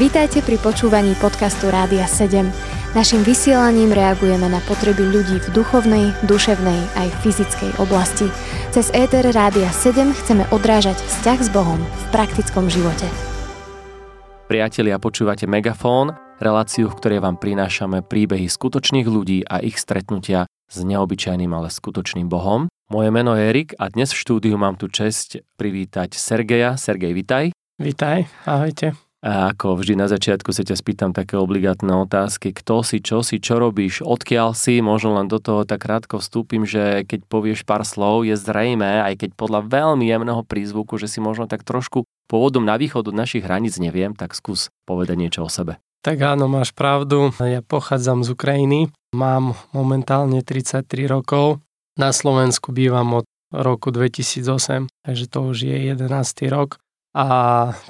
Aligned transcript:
Vítajte 0.00 0.40
pri 0.40 0.56
počúvaní 0.58 1.12
podcastu 1.20 1.68
Rádia 1.68 2.08
7. 2.08 2.48
Naším 2.90 3.22
vysielaním 3.22 3.94
reagujeme 3.94 4.50
na 4.50 4.58
potreby 4.66 5.06
ľudí 5.06 5.38
v 5.38 5.48
duchovnej, 5.54 6.10
duševnej 6.26 6.80
aj 6.98 7.08
fyzickej 7.22 7.78
oblasti. 7.78 8.26
Cez 8.74 8.90
ETR 8.90 9.30
Rádia 9.30 9.70
7 9.70 10.10
chceme 10.10 10.48
odrážať 10.50 10.98
vzťah 10.98 11.38
s 11.38 11.48
Bohom 11.54 11.78
v 11.78 12.04
praktickom 12.10 12.66
živote. 12.66 13.06
Priatelia, 14.50 14.98
počúvate 14.98 15.46
Megafón, 15.46 16.18
reláciu, 16.42 16.90
v 16.90 16.98
ktorej 16.98 17.20
vám 17.22 17.38
prinášame 17.38 18.02
príbehy 18.02 18.50
skutočných 18.50 19.06
ľudí 19.06 19.46
a 19.46 19.62
ich 19.62 19.78
stretnutia 19.78 20.50
s 20.66 20.82
neobyčajným, 20.82 21.50
ale 21.54 21.70
skutočným 21.70 22.26
Bohom. 22.26 22.66
Moje 22.90 23.14
meno 23.14 23.38
je 23.38 23.46
Erik 23.46 23.78
a 23.78 23.86
dnes 23.86 24.10
v 24.10 24.18
štúdiu 24.18 24.58
mám 24.58 24.74
tu 24.74 24.90
čest 24.90 25.38
privítať 25.54 26.18
Sergeja. 26.18 26.74
Sergej, 26.74 27.14
vitaj. 27.14 27.44
Vitaj, 27.78 28.26
ahojte. 28.50 29.09
A 29.20 29.52
ako 29.52 29.76
vždy 29.76 30.00
na 30.00 30.08
začiatku 30.08 30.48
sa 30.48 30.64
ťa 30.64 30.80
spýtam 30.80 31.12
také 31.12 31.36
obligátne 31.36 31.92
otázky. 31.92 32.56
Kto 32.56 32.80
si, 32.80 33.04
čo 33.04 33.20
si, 33.20 33.36
čo 33.36 33.60
robíš, 33.60 34.00
odkiaľ 34.00 34.56
si? 34.56 34.80
Možno 34.80 35.20
len 35.20 35.28
do 35.28 35.36
toho 35.36 35.68
tak 35.68 35.84
krátko 35.84 36.24
vstúpim, 36.24 36.64
že 36.64 37.04
keď 37.04 37.28
povieš 37.28 37.68
pár 37.68 37.84
slov, 37.84 38.24
je 38.24 38.32
zrejme, 38.32 39.04
aj 39.04 39.20
keď 39.20 39.30
podľa 39.36 39.60
veľmi 39.68 40.08
jemného 40.08 40.40
prízvuku, 40.40 40.96
že 40.96 41.04
si 41.04 41.20
možno 41.20 41.44
tak 41.44 41.68
trošku 41.68 42.08
pôvodom 42.32 42.64
na 42.64 42.80
východ 42.80 43.12
od 43.12 43.16
našich 43.16 43.44
hraníc 43.44 43.76
neviem, 43.76 44.16
tak 44.16 44.32
skús 44.32 44.72
povedať 44.88 45.20
niečo 45.20 45.44
o 45.44 45.52
sebe. 45.52 45.76
Tak 46.00 46.16
áno, 46.24 46.48
máš 46.48 46.72
pravdu. 46.72 47.28
Ja 47.44 47.60
pochádzam 47.60 48.24
z 48.24 48.32
Ukrajiny. 48.32 48.88
Mám 49.12 49.52
momentálne 49.76 50.40
33 50.40 50.88
rokov. 51.04 51.60
Na 52.00 52.08
Slovensku 52.16 52.72
bývam 52.72 53.20
od 53.20 53.28
roku 53.52 53.92
2008, 53.92 54.88
takže 55.04 55.24
to 55.28 55.38
už 55.44 55.68
je 55.68 55.76
11. 55.92 56.08
rok. 56.48 56.80
A 57.10 57.26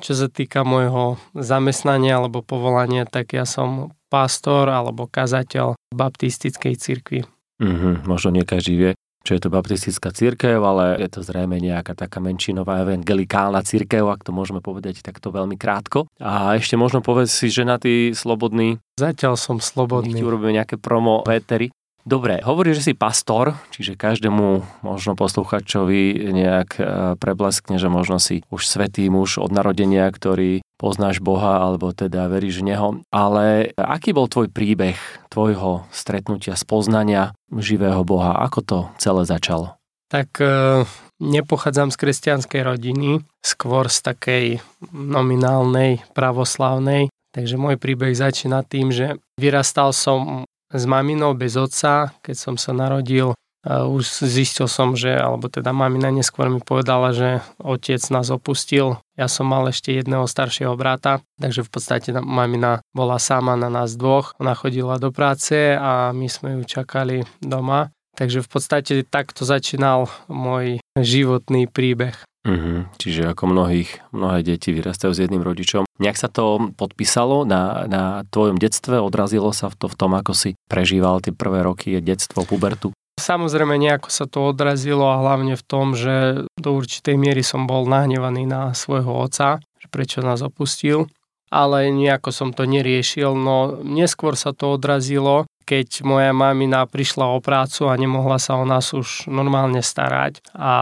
čo 0.01 0.17
sa 0.17 0.33
týka 0.33 0.65
môjho 0.65 1.21
zamestnania 1.37 2.17
alebo 2.17 2.41
povolania, 2.41 3.05
tak 3.05 3.37
ja 3.37 3.45
som 3.45 3.93
pastor 4.09 4.73
alebo 4.73 5.07
kazateľ 5.07 5.77
baptistickej 5.93 6.75
cirkvi. 6.81 7.21
Mm-hmm, 7.61 8.09
možno 8.09 8.33
nie 8.33 8.49
každý 8.49 8.75
vie, 8.81 8.91
čo 9.21 9.37
je 9.37 9.41
to 9.45 9.53
baptistická 9.53 10.17
církev, 10.17 10.57
ale 10.65 10.97
je 10.97 11.09
to 11.13 11.21
zrejme 11.21 11.61
nejaká 11.61 11.93
taká 11.93 12.25
menšinová 12.25 12.81
evangelikálna 12.89 13.61
církev, 13.61 14.09
ak 14.09 14.25
to 14.25 14.33
môžeme 14.33 14.65
povedať 14.65 15.05
takto 15.05 15.29
veľmi 15.29 15.61
krátko. 15.61 16.09
A 16.17 16.57
ešte 16.57 16.81
možno 16.81 17.05
povedz 17.05 17.29
si, 17.29 17.53
že 17.53 17.69
na 17.69 17.77
ty 17.77 18.17
slobodný. 18.17 18.81
Zatiaľ 18.97 19.37
som 19.37 19.61
slobodný. 19.61 20.17
Nech 20.17 20.25
urobíme 20.25 20.57
nejaké 20.57 20.81
promo 20.81 21.21
vétery. 21.29 21.69
Dobre, 22.09 22.41
hovorí, 22.41 22.73
že 22.73 22.91
si 22.91 22.93
pastor, 22.97 23.61
čiže 23.77 23.93
každému 23.93 24.65
možno 24.81 25.13
posluchačovi 25.13 26.33
nejak 26.33 26.71
e, 26.81 26.83
prebleskne, 27.21 27.77
že 27.77 27.93
možno 27.93 28.17
si 28.17 28.41
už 28.49 28.65
svetý 28.65 29.05
muž 29.13 29.37
od 29.37 29.53
narodenia, 29.53 30.09
ktorý 30.09 30.65
poznáš 30.81 31.21
Boha, 31.21 31.61
alebo 31.61 31.93
teda 31.93 32.33
veríš 32.33 32.65
v 32.65 32.73
Neho. 32.73 32.89
Ale 33.13 33.77
aký 33.77 34.17
bol 34.17 34.33
tvoj 34.33 34.49
príbeh 34.49 34.97
tvojho 35.29 35.85
stretnutia, 35.93 36.57
spoznania 36.57 37.37
živého 37.53 38.01
Boha? 38.01 38.33
Ako 38.49 38.65
to 38.65 38.79
celé 38.97 39.29
začalo? 39.29 39.77
Tak 40.09 40.41
e, 40.41 40.89
nepochádzam 41.21 41.93
z 41.93 42.01
kresťanskej 42.01 42.63
rodiny, 42.65 43.21
skôr 43.45 43.93
z 43.93 43.99
takej 44.01 44.47
nominálnej, 44.91 46.01
pravoslavnej. 46.17 47.13
Takže 47.31 47.61
môj 47.61 47.77
príbeh 47.79 48.17
začína 48.17 48.67
tým, 48.67 48.91
že 48.91 49.21
vyrastal 49.39 49.95
som 49.95 50.49
s 50.71 50.83
maminou 50.87 51.35
bez 51.35 51.59
otca, 51.59 52.15
keď 52.23 52.37
som 52.39 52.55
sa 52.55 52.71
narodil. 52.71 53.35
Už 53.67 54.25
zistil 54.25 54.73
som, 54.73 54.97
že, 54.97 55.13
alebo 55.13 55.53
teda 55.53 55.77
mamina 55.77 56.09
neskôr 56.09 56.49
mi 56.49 56.65
povedala, 56.65 57.13
že 57.13 57.45
otec 57.61 58.01
nás 58.09 58.33
opustil. 58.33 58.97
Ja 59.21 59.29
som 59.29 59.53
mal 59.53 59.69
ešte 59.69 59.93
jedného 59.93 60.25
staršieho 60.25 60.73
brata, 60.81 61.21
takže 61.37 61.69
v 61.69 61.71
podstate 61.71 62.09
mamina 62.17 62.81
bola 62.97 63.21
sama 63.21 63.61
na 63.61 63.69
nás 63.69 64.01
dvoch. 64.01 64.33
Ona 64.41 64.57
chodila 64.57 64.97
do 64.97 65.13
práce 65.13 65.77
a 65.77 66.09
my 66.17 66.25
sme 66.33 66.57
ju 66.57 66.63
čakali 66.65 67.29
doma. 67.45 67.93
Takže 68.17 68.41
v 68.41 68.49
podstate 68.49 68.95
takto 69.05 69.45
začínal 69.45 70.09
môj 70.25 70.81
životný 70.97 71.69
príbeh. 71.69 72.17
Mm-hmm. 72.41 72.97
Čiže 72.97 73.37
ako 73.37 73.53
mnohých, 73.53 73.91
mnohé 74.17 74.41
deti 74.41 74.73
vyrastajú 74.73 75.13
s 75.13 75.21
jedným 75.21 75.45
rodičom. 75.45 75.85
Nejak 76.01 76.17
sa 76.17 76.33
to 76.33 76.73
podpísalo 76.73 77.45
na, 77.45 77.85
na 77.85 78.03
tvojom 78.33 78.57
detstve? 78.57 78.97
Odrazilo 78.97 79.53
sa 79.53 79.69
to 79.69 79.93
v 79.93 79.99
tom, 79.99 80.17
ako 80.17 80.33
si 80.33 80.57
prežíval 80.73 81.21
tie 81.21 81.37
prvé 81.37 81.61
roky, 81.61 82.01
detstvo, 82.01 82.49
pubertu? 82.49 82.97
Samozrejme 83.21 83.77
nejako 83.77 84.09
sa 84.09 84.25
to 84.25 84.49
odrazilo 84.49 85.13
a 85.13 85.21
hlavne 85.21 85.53
v 85.53 85.65
tom, 85.69 85.93
že 85.93 86.49
do 86.57 86.71
určitej 86.73 87.21
miery 87.21 87.45
som 87.45 87.69
bol 87.69 87.85
nahnevaný 87.85 88.49
na 88.49 88.73
svojho 88.73 89.13
otca, 89.13 89.61
že 89.77 89.93
prečo 89.93 90.25
nás 90.25 90.41
opustil 90.41 91.13
ale 91.51 91.91
nejako 91.91 92.31
som 92.31 92.49
to 92.55 92.65
neriešil. 92.65 93.35
No 93.35 93.83
neskôr 93.83 94.39
sa 94.39 94.55
to 94.55 94.79
odrazilo, 94.79 95.51
keď 95.71 96.03
moja 96.03 96.35
mamina 96.35 96.83
prišla 96.83 97.31
o 97.31 97.39
prácu 97.39 97.87
a 97.87 97.95
nemohla 97.95 98.43
sa 98.43 98.59
o 98.59 98.67
nás 98.67 98.91
už 98.91 99.31
normálne 99.31 99.79
starať 99.87 100.43
a 100.51 100.75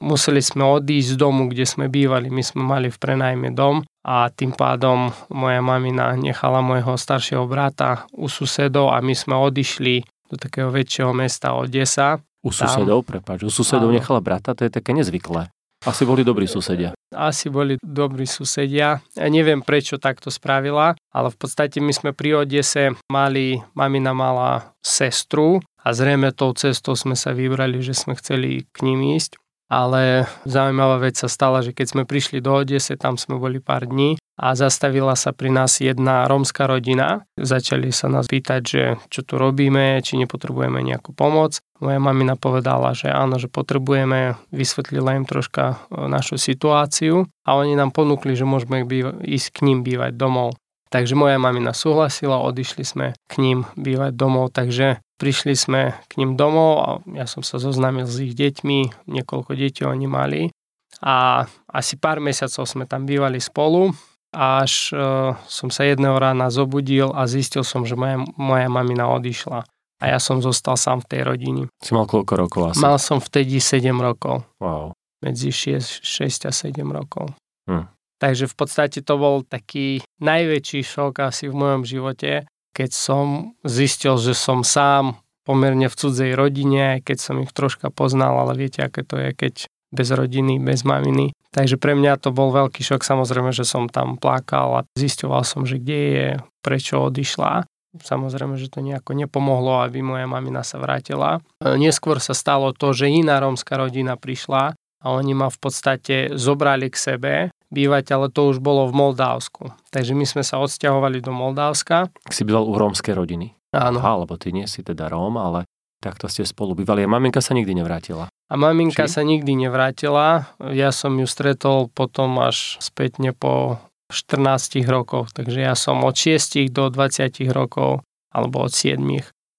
museli 0.00 0.40
sme 0.40 0.64
odísť 0.64 1.12
z 1.12 1.16
domu, 1.20 1.52
kde 1.52 1.68
sme 1.68 1.92
bývali. 1.92 2.32
My 2.32 2.40
sme 2.40 2.64
mali 2.64 2.88
v 2.88 2.96
prenajme 2.96 3.52
dom 3.52 3.84
a 4.00 4.32
tým 4.32 4.56
pádom 4.56 5.12
moja 5.28 5.60
mamina 5.60 6.16
nechala 6.16 6.64
môjho 6.64 6.96
staršieho 6.96 7.44
brata 7.44 8.08
u 8.16 8.24
susedov 8.24 8.96
a 8.96 9.04
my 9.04 9.12
sme 9.12 9.36
odišli 9.36 10.00
do 10.32 10.40
takého 10.40 10.72
väčšieho 10.72 11.12
mesta 11.12 11.52
Odesa. 11.52 12.16
U 12.40 12.48
susedov, 12.48 13.04
prepáč, 13.04 13.44
u 13.44 13.52
susedov 13.52 13.92
nechala 13.92 14.24
brata, 14.24 14.56
to 14.56 14.64
je 14.64 14.72
také 14.72 14.96
nezvyklé. 14.96 15.52
Asi 15.86 16.02
boli 16.02 16.26
dobrí 16.26 16.50
susedia. 16.50 16.90
Asi 17.14 17.46
boli 17.46 17.78
dobrí 17.78 18.26
susedia. 18.26 18.98
Ja 19.14 19.28
neviem, 19.30 19.62
prečo 19.62 20.02
takto 20.02 20.34
spravila, 20.34 20.98
ale 21.14 21.28
v 21.30 21.36
podstate 21.38 21.78
my 21.78 21.94
sme 21.94 22.10
pri 22.10 22.42
Odese 22.42 22.98
mali, 23.06 23.62
mamina 23.78 24.10
mala 24.10 24.74
sestru 24.82 25.62
a 25.86 25.94
zrejme 25.94 26.34
tou 26.34 26.50
cestou 26.58 26.98
sme 26.98 27.14
sa 27.14 27.30
vybrali, 27.30 27.78
že 27.78 27.94
sme 27.94 28.18
chceli 28.18 28.66
k 28.74 28.82
ním 28.82 29.14
ísť. 29.14 29.38
Ale 29.66 30.30
zaujímavá 30.46 31.02
vec 31.02 31.18
sa 31.18 31.26
stala, 31.26 31.58
že 31.58 31.74
keď 31.74 31.86
sme 31.90 32.02
prišli 32.06 32.38
do 32.38 32.62
Odese, 32.62 32.94
tam 32.94 33.18
sme 33.18 33.34
boli 33.34 33.58
pár 33.58 33.90
dní 33.90 34.14
a 34.36 34.52
zastavila 34.52 35.16
sa 35.16 35.32
pri 35.32 35.48
nás 35.48 35.80
jedna 35.80 36.28
rómska 36.28 36.68
rodina. 36.68 37.24
Začali 37.40 37.88
sa 37.90 38.06
nás 38.12 38.28
pýtať, 38.28 38.60
že 38.62 38.82
čo 39.08 39.24
tu 39.24 39.40
robíme, 39.40 39.98
či 40.04 40.20
nepotrebujeme 40.20 40.84
nejakú 40.84 41.16
pomoc. 41.16 41.58
Moja 41.80 41.98
mamina 42.00 42.36
povedala, 42.36 42.92
že 42.92 43.08
áno, 43.08 43.40
že 43.40 43.48
potrebujeme, 43.48 44.36
vysvetlila 44.52 45.16
im 45.16 45.24
troška 45.28 45.76
e, 45.90 46.08
našu 46.08 46.40
situáciu 46.40 47.28
a 47.44 47.50
oni 47.56 47.76
nám 47.76 47.92
ponúkli, 47.92 48.36
že 48.36 48.48
môžeme 48.48 48.84
ísť 49.24 49.48
k 49.50 49.58
ním 49.66 49.84
bývať 49.84 50.16
domov. 50.16 50.56
Takže 50.90 51.18
moja 51.18 51.36
mamina 51.36 51.74
súhlasila, 51.74 52.42
odišli 52.46 52.84
sme 52.86 53.06
k 53.26 53.34
ním 53.42 53.58
bývať 53.74 54.14
domov, 54.14 54.54
takže 54.54 55.02
Prišli 55.16 55.56
sme 55.56 55.96
k 56.12 56.20
ním 56.20 56.36
domov 56.36 56.72
a 56.84 56.88
ja 57.16 57.24
som 57.24 57.40
sa 57.40 57.56
zoznámil 57.56 58.04
s 58.04 58.20
ich 58.20 58.36
deťmi, 58.36 59.08
niekoľko 59.08 59.56
detí 59.56 59.80
oni 59.88 60.04
mali 60.04 60.52
a 61.00 61.44
asi 61.72 61.96
pár 61.96 62.20
mesiacov 62.20 62.68
sme 62.68 62.84
tam 62.84 63.08
bývali 63.08 63.40
spolu 63.40 63.96
až 64.36 64.92
uh, 64.92 65.32
som 65.48 65.72
sa 65.72 65.88
jedného 65.88 66.20
rána 66.20 66.52
zobudil 66.52 67.16
a 67.16 67.24
zistil 67.24 67.64
som, 67.64 67.88
že 67.88 67.96
moja, 67.96 68.20
moja 68.36 68.68
mamina 68.68 69.08
odišla 69.08 69.64
a 69.96 70.04
ja 70.04 70.20
som 70.20 70.44
zostal 70.44 70.76
sám 70.76 71.00
v 71.00 71.08
tej 71.08 71.20
rodine. 71.24 71.62
Si 71.80 71.96
mal 71.96 72.04
koľko 72.04 72.32
rokov 72.36 72.62
asi? 72.76 72.84
Mal 72.84 73.00
som 73.00 73.16
vtedy 73.16 73.56
7 73.56 73.96
rokov. 73.96 74.44
Wow. 74.60 74.92
Medzi 75.24 75.48
6, 75.48 76.04
6 76.04 76.44
a 76.44 76.52
7 76.52 76.76
rokov. 76.92 77.32
Hm. 77.64 77.88
Takže 78.16 78.48
v 78.48 78.54
podstate 78.56 79.04
to 79.04 79.14
bol 79.20 79.44
taký 79.44 80.00
najväčší 80.24 80.80
šok 80.80 81.28
asi 81.28 81.52
v 81.52 81.58
mojom 81.58 81.82
živote, 81.84 82.48
keď 82.72 82.90
som 82.92 83.56
zistil, 83.64 84.16
že 84.16 84.32
som 84.32 84.64
sám 84.64 85.20
pomerne 85.44 85.86
v 85.86 85.94
cudzej 85.94 86.32
rodine, 86.34 87.00
keď 87.04 87.18
som 87.20 87.36
ich 87.44 87.52
troška 87.54 87.92
poznal, 87.92 88.36
ale 88.40 88.58
viete, 88.58 88.82
aké 88.82 89.06
to 89.06 89.20
je, 89.20 89.30
keď 89.36 89.54
bez 89.94 90.08
rodiny, 90.10 90.58
bez 90.58 90.82
maminy. 90.82 91.30
Takže 91.54 91.78
pre 91.78 91.94
mňa 91.94 92.20
to 92.20 92.34
bol 92.34 92.50
veľký 92.52 92.82
šok, 92.82 93.06
samozrejme, 93.06 93.54
že 93.54 93.64
som 93.64 93.88
tam 93.88 94.18
plakal 94.18 94.82
a 94.82 94.86
zistoval 94.98 95.46
som, 95.46 95.64
že 95.64 95.80
kde 95.80 96.00
je, 96.12 96.28
prečo 96.60 97.00
odišla. 97.06 97.64
Samozrejme, 97.96 98.60
že 98.60 98.68
to 98.68 98.84
nejako 98.84 99.16
nepomohlo, 99.16 99.80
aby 99.80 100.04
moja 100.04 100.28
mamina 100.28 100.60
sa 100.60 100.76
vrátila. 100.76 101.40
Neskôr 101.64 102.20
sa 102.20 102.36
stalo 102.36 102.76
to, 102.76 102.92
že 102.92 103.08
iná 103.08 103.40
rómska 103.40 103.80
rodina 103.80 104.20
prišla 104.20 104.76
a 104.76 105.06
oni 105.16 105.32
ma 105.32 105.48
v 105.48 105.58
podstate 105.62 106.36
zobrali 106.36 106.92
k 106.92 106.96
sebe 106.96 107.34
bývať, 107.70 108.14
ale 108.14 108.26
to 108.30 108.50
už 108.50 108.62
bolo 108.62 108.86
v 108.90 108.94
Moldávsku. 108.94 109.74
Takže 109.90 110.12
my 110.14 110.24
sme 110.26 110.42
sa 110.46 110.62
odsťahovali 110.62 111.18
do 111.22 111.34
Moldávska. 111.34 112.10
Si 112.30 112.42
býval 112.46 112.66
u 112.66 112.74
rómskej 112.78 113.14
rodiny? 113.14 113.56
Áno. 113.74 113.98
Aha, 114.00 114.22
lebo 114.24 114.38
ty 114.38 114.54
nie 114.54 114.64
si 114.70 114.80
teda 114.86 115.10
Róm, 115.10 115.36
ale 115.36 115.66
takto 115.98 116.30
ste 116.30 116.46
spolu 116.46 116.78
bývali. 116.78 117.02
A 117.02 117.10
maminka 117.10 117.42
sa 117.42 117.52
nikdy 117.52 117.74
nevrátila? 117.76 118.30
A 118.30 118.54
maminka 118.54 119.10
Či? 119.10 119.18
sa 119.18 119.22
nikdy 119.26 119.58
nevrátila. 119.58 120.54
Ja 120.70 120.94
som 120.94 121.18
ju 121.18 121.26
stretol 121.26 121.90
potom 121.90 122.38
až 122.38 122.78
spätne 122.78 123.34
po 123.34 123.82
14 124.14 124.86
rokoch. 124.86 125.34
Takže 125.34 125.66
ja 125.66 125.74
som 125.74 126.06
od 126.06 126.14
6 126.14 126.70
do 126.70 126.88
20 126.88 127.42
rokov, 127.50 128.06
alebo 128.30 128.62
od 128.62 128.72
7 128.72 129.02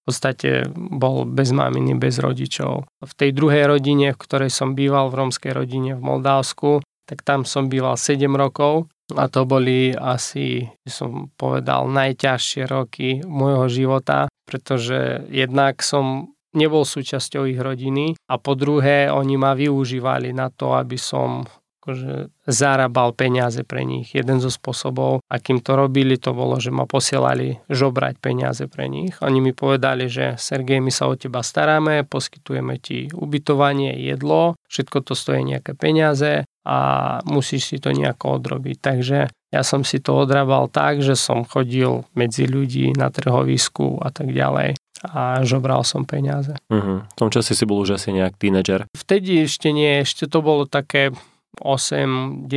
v 0.07 0.15
podstate 0.15 0.71
bol 0.71 1.27
bez 1.27 1.51
maminy, 1.51 2.00
bez 2.00 2.24
rodičov. 2.24 2.88
V 3.04 3.12
tej 3.19 3.36
druhej 3.36 3.68
rodine, 3.68 4.15
v 4.15 4.21
ktorej 4.24 4.56
som 4.56 4.71
býval, 4.71 5.12
v 5.12 5.19
rómskej 5.19 5.51
rodine 5.51 6.00
v 6.00 6.01
Moldavsku, 6.01 6.80
tak 7.07 7.24
tam 7.24 7.48
som 7.48 7.71
býval 7.71 7.95
7 7.95 8.27
rokov 8.36 8.92
A 9.15 9.31
to 9.31 9.48
boli 9.48 9.95
asi, 9.95 10.68
som 10.83 11.31
povedal, 11.39 11.88
najťažšie 11.88 12.68
roky 12.68 13.24
môjho 13.24 13.71
života, 13.71 14.27
pretože 14.44 15.24
jednak 15.31 15.80
som 15.80 16.36
nebol 16.51 16.83
súčasťou 16.83 17.48
ich 17.48 17.59
rodiny 17.59 18.19
a 18.27 18.36
po 18.36 18.59
druhé 18.59 19.07
oni 19.07 19.39
ma 19.39 19.56
využívali 19.56 20.36
na 20.36 20.51
to, 20.51 20.75
aby 20.75 21.00
som 21.00 21.48
akože 21.88 22.36
zarábal 22.44 23.15
peniaze 23.15 23.63
pre 23.63 23.88
nich. 23.88 24.12
Jeden 24.12 24.44
zo 24.44 24.51
spôsobov, 24.51 25.24
akým 25.31 25.63
to 25.63 25.80
robili, 25.80 26.19
to 26.19 26.36
bolo, 26.36 26.59
že 26.59 26.68
ma 26.68 26.83
posielali 26.83 27.63
žobrať 27.71 28.19
peniaze 28.19 28.68
pre 28.68 28.92
nich. 28.92 29.15
Oni 29.24 29.39
mi 29.39 29.56
povedali, 29.56 30.12
že 30.12 30.36
Sergej, 30.36 30.83
my 30.83 30.92
sa 30.92 31.07
o 31.07 31.15
teba 31.15 31.39
staráme, 31.39 32.04
poskytujeme 32.04 32.75
ti 32.75 33.07
ubytovanie, 33.15 33.95
jedlo, 34.04 34.59
všetko 34.68 35.00
to 35.00 35.15
stojí 35.15 35.48
nejaké 35.48 35.80
peniaze 35.80 36.44
a 36.68 36.78
musíš 37.24 37.72
si 37.72 37.78
to 37.80 37.96
nejako 37.96 38.44
odrobiť. 38.44 38.78
Takže 38.84 39.19
ja 39.31 39.62
som 39.64 39.88
si 39.88 40.04
to 40.04 40.28
odrábal 40.28 40.68
tak, 40.68 41.00
že 41.00 41.16
som 41.16 41.48
chodil 41.48 42.04
medzi 42.12 42.44
ľudí 42.44 42.92
na 42.92 43.08
trhovisku 43.08 44.04
a 44.04 44.12
tak 44.12 44.36
ďalej 44.36 44.75
a 45.08 45.46
žobral 45.46 45.86
som 45.88 46.04
peniaze. 46.04 46.58
Uh-huh. 46.68 47.06
V 47.06 47.16
tom 47.16 47.30
čase 47.31 47.54
si 47.56 47.64
bol 47.64 47.80
už 47.80 47.96
asi 47.96 48.12
nejak 48.12 48.36
tínedžer. 48.36 48.90
Vtedy 48.92 49.48
ešte 49.48 49.72
nie, 49.72 50.04
ešte 50.04 50.28
to 50.28 50.44
bolo 50.44 50.68
také 50.68 51.14
8-9 51.62 52.50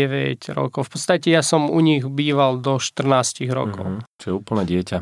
rokov. 0.57 0.89
V 0.89 0.91
podstate 0.97 1.29
ja 1.31 1.45
som 1.45 1.69
u 1.69 1.81
nich 1.81 2.05
býval 2.05 2.59
do 2.59 2.81
14 2.81 3.47
rokov. 3.53 3.87
Mm-hmm. 3.87 4.19
Čiže 4.19 4.33
úplne 4.35 4.65
dieťa. 4.67 4.99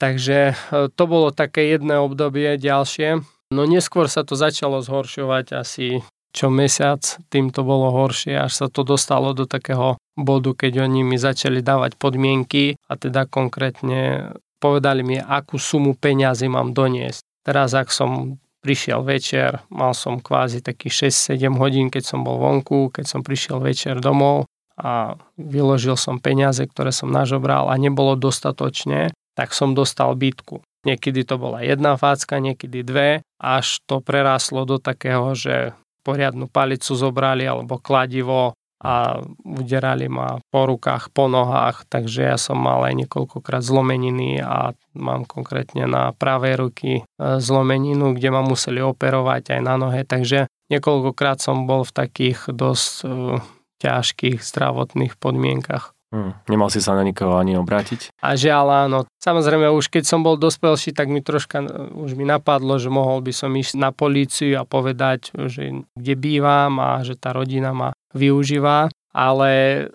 Takže 0.00 0.38
e, 0.50 0.54
to 0.88 1.04
bolo 1.04 1.28
také 1.30 1.76
jedné 1.76 2.00
obdobie 2.00 2.56
ďalšie. 2.56 3.20
No 3.50 3.66
neskôr 3.66 4.06
sa 4.06 4.22
to 4.22 4.38
začalo 4.38 4.80
zhoršovať 4.80 5.46
asi 5.58 6.00
čo 6.30 6.46
mesiac, 6.48 7.02
tým 7.28 7.50
to 7.50 7.66
bolo 7.66 7.90
horšie, 7.90 8.38
až 8.38 8.52
sa 8.54 8.66
to 8.70 8.86
dostalo 8.86 9.34
do 9.34 9.46
takého 9.50 9.98
bodu, 10.14 10.54
keď 10.54 10.86
oni 10.86 11.02
mi 11.02 11.18
začali 11.18 11.62
dávať 11.62 11.98
podmienky 11.98 12.78
a 12.86 12.92
teda 12.94 13.26
konkrétne 13.26 14.32
povedali 14.60 15.02
mi, 15.02 15.16
akú 15.18 15.56
sumu 15.56 15.96
peňazí 15.96 16.46
mám 16.46 16.76
doniesť. 16.76 17.24
Teraz, 17.40 17.72
ak 17.72 17.88
som 17.88 18.36
prišiel 18.60 19.00
večer, 19.00 19.64
mal 19.72 19.96
som 19.96 20.20
kvázi 20.20 20.60
taký 20.60 20.92
6-7 20.92 21.56
hodín, 21.56 21.88
keď 21.88 22.04
som 22.04 22.20
bol 22.20 22.36
vonku, 22.36 22.92
keď 22.92 23.04
som 23.08 23.20
prišiel 23.24 23.58
večer 23.58 23.98
domov 24.04 24.44
a 24.76 25.16
vyložil 25.40 25.96
som 25.96 26.20
peniaze, 26.20 26.60
ktoré 26.68 26.92
som 26.92 27.08
nažobral 27.08 27.72
a 27.72 27.74
nebolo 27.80 28.20
dostatočne, 28.20 29.16
tak 29.32 29.56
som 29.56 29.72
dostal 29.72 30.12
bytku. 30.12 30.60
Niekedy 30.84 31.24
to 31.24 31.36
bola 31.40 31.64
jedna 31.64 31.96
fácka, 31.96 32.40
niekedy 32.40 32.84
dve, 32.84 33.10
až 33.40 33.80
to 33.88 34.00
preráslo 34.00 34.64
do 34.64 34.76
takého, 34.80 35.32
že 35.36 35.72
poriadnu 36.04 36.48
palicu 36.48 36.92
zobrali 36.96 37.44
alebo 37.44 37.80
kladivo 37.80 38.56
a 38.80 39.20
uderali 39.44 40.08
ma 40.08 40.40
po 40.48 40.64
rukách, 40.64 41.12
po 41.12 41.28
nohách, 41.28 41.84
takže 41.84 42.32
ja 42.32 42.40
som 42.40 42.56
mal 42.56 42.80
aj 42.88 43.04
niekoľkokrát 43.04 43.60
zlomeniny 43.60 44.40
a 44.40 44.72
mám 44.96 45.28
konkrétne 45.28 45.84
na 45.84 46.16
pravej 46.16 46.54
ruky 46.56 46.92
e, 46.96 47.02
zlomeninu, 47.44 48.16
kde 48.16 48.32
ma 48.32 48.40
museli 48.40 48.80
operovať 48.80 49.52
aj 49.52 49.60
na 49.60 49.76
nohe, 49.76 50.00
takže 50.08 50.48
niekoľkokrát 50.72 51.44
som 51.44 51.68
bol 51.68 51.84
v 51.84 51.92
takých 51.92 52.48
dosť 52.48 52.92
uh, 53.04 53.42
ťažkých 53.80 54.44
zdravotných 54.44 55.16
podmienkach. 55.16 55.96
Hmm, 56.10 56.34
nemal 56.50 56.74
si 56.74 56.82
sa 56.82 56.98
na 56.98 57.06
nikoho 57.06 57.38
ani 57.38 57.54
obrátiť? 57.54 58.10
A 58.18 58.34
žiaľ 58.34 58.90
áno. 58.90 58.98
Samozrejme, 59.22 59.70
už 59.70 59.86
keď 59.86 60.10
som 60.10 60.26
bol 60.26 60.34
dospelší, 60.34 60.90
tak 60.90 61.06
mi 61.06 61.22
troška 61.22 61.62
už 61.94 62.18
mi 62.18 62.26
napadlo, 62.26 62.82
že 62.82 62.90
mohol 62.90 63.22
by 63.22 63.30
som 63.30 63.54
ísť 63.54 63.78
na 63.78 63.94
políciu 63.94 64.58
a 64.58 64.66
povedať, 64.66 65.30
že 65.46 65.86
kde 65.94 66.14
bývam 66.18 66.82
a 66.82 67.06
že 67.06 67.14
tá 67.14 67.30
rodina 67.30 67.70
ma 67.70 67.94
využíva, 68.10 68.90
ale 69.14 69.50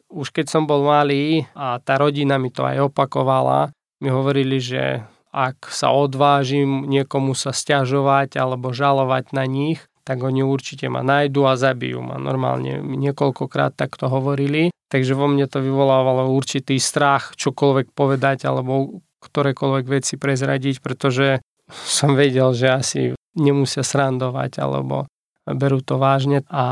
už 0.07 0.31
keď 0.31 0.45
som 0.47 0.63
bol 0.63 0.87
malý 0.87 1.51
a 1.51 1.83
tá 1.83 1.99
rodina 1.99 2.39
mi 2.39 2.47
to 2.47 2.63
aj 2.63 2.87
opakovala, 2.95 3.75
mi 3.99 4.07
hovorili, 4.07 4.63
že 4.63 5.03
ak 5.35 5.67
sa 5.67 5.91
odvážim 5.91 6.87
niekomu 6.87 7.35
sa 7.35 7.51
stiažovať 7.51 8.39
alebo 8.39 8.71
žalovať 8.71 9.35
na 9.35 9.43
nich, 9.43 9.83
tak 10.05 10.21
oni 10.21 10.45
určite 10.45 10.85
ma 10.87 11.01
nájdu 11.01 11.49
a 11.49 11.57
zabijú 11.57 11.99
ma. 12.05 12.21
Normálne 12.21 12.79
niekoľkokrát 12.79 13.73
takto 13.73 14.05
hovorili, 14.05 14.69
takže 14.93 15.17
vo 15.17 15.25
mne 15.25 15.49
to 15.49 15.59
vyvolávalo 15.59 16.29
určitý 16.29 16.77
strach 16.77 17.33
čokoľvek 17.33 17.91
povedať 17.97 18.45
alebo 18.45 19.01
ktorékoľvek 19.25 19.85
veci 19.89 20.21
prezradiť, 20.21 20.85
pretože 20.85 21.41
som 21.73 22.13
vedel, 22.13 22.53
že 22.53 22.67
asi 22.69 23.01
nemusia 23.33 23.81
srandovať 23.81 24.61
alebo 24.61 25.09
berú 25.49 25.81
to 25.81 25.97
vážne 25.97 26.45
a 26.53 26.65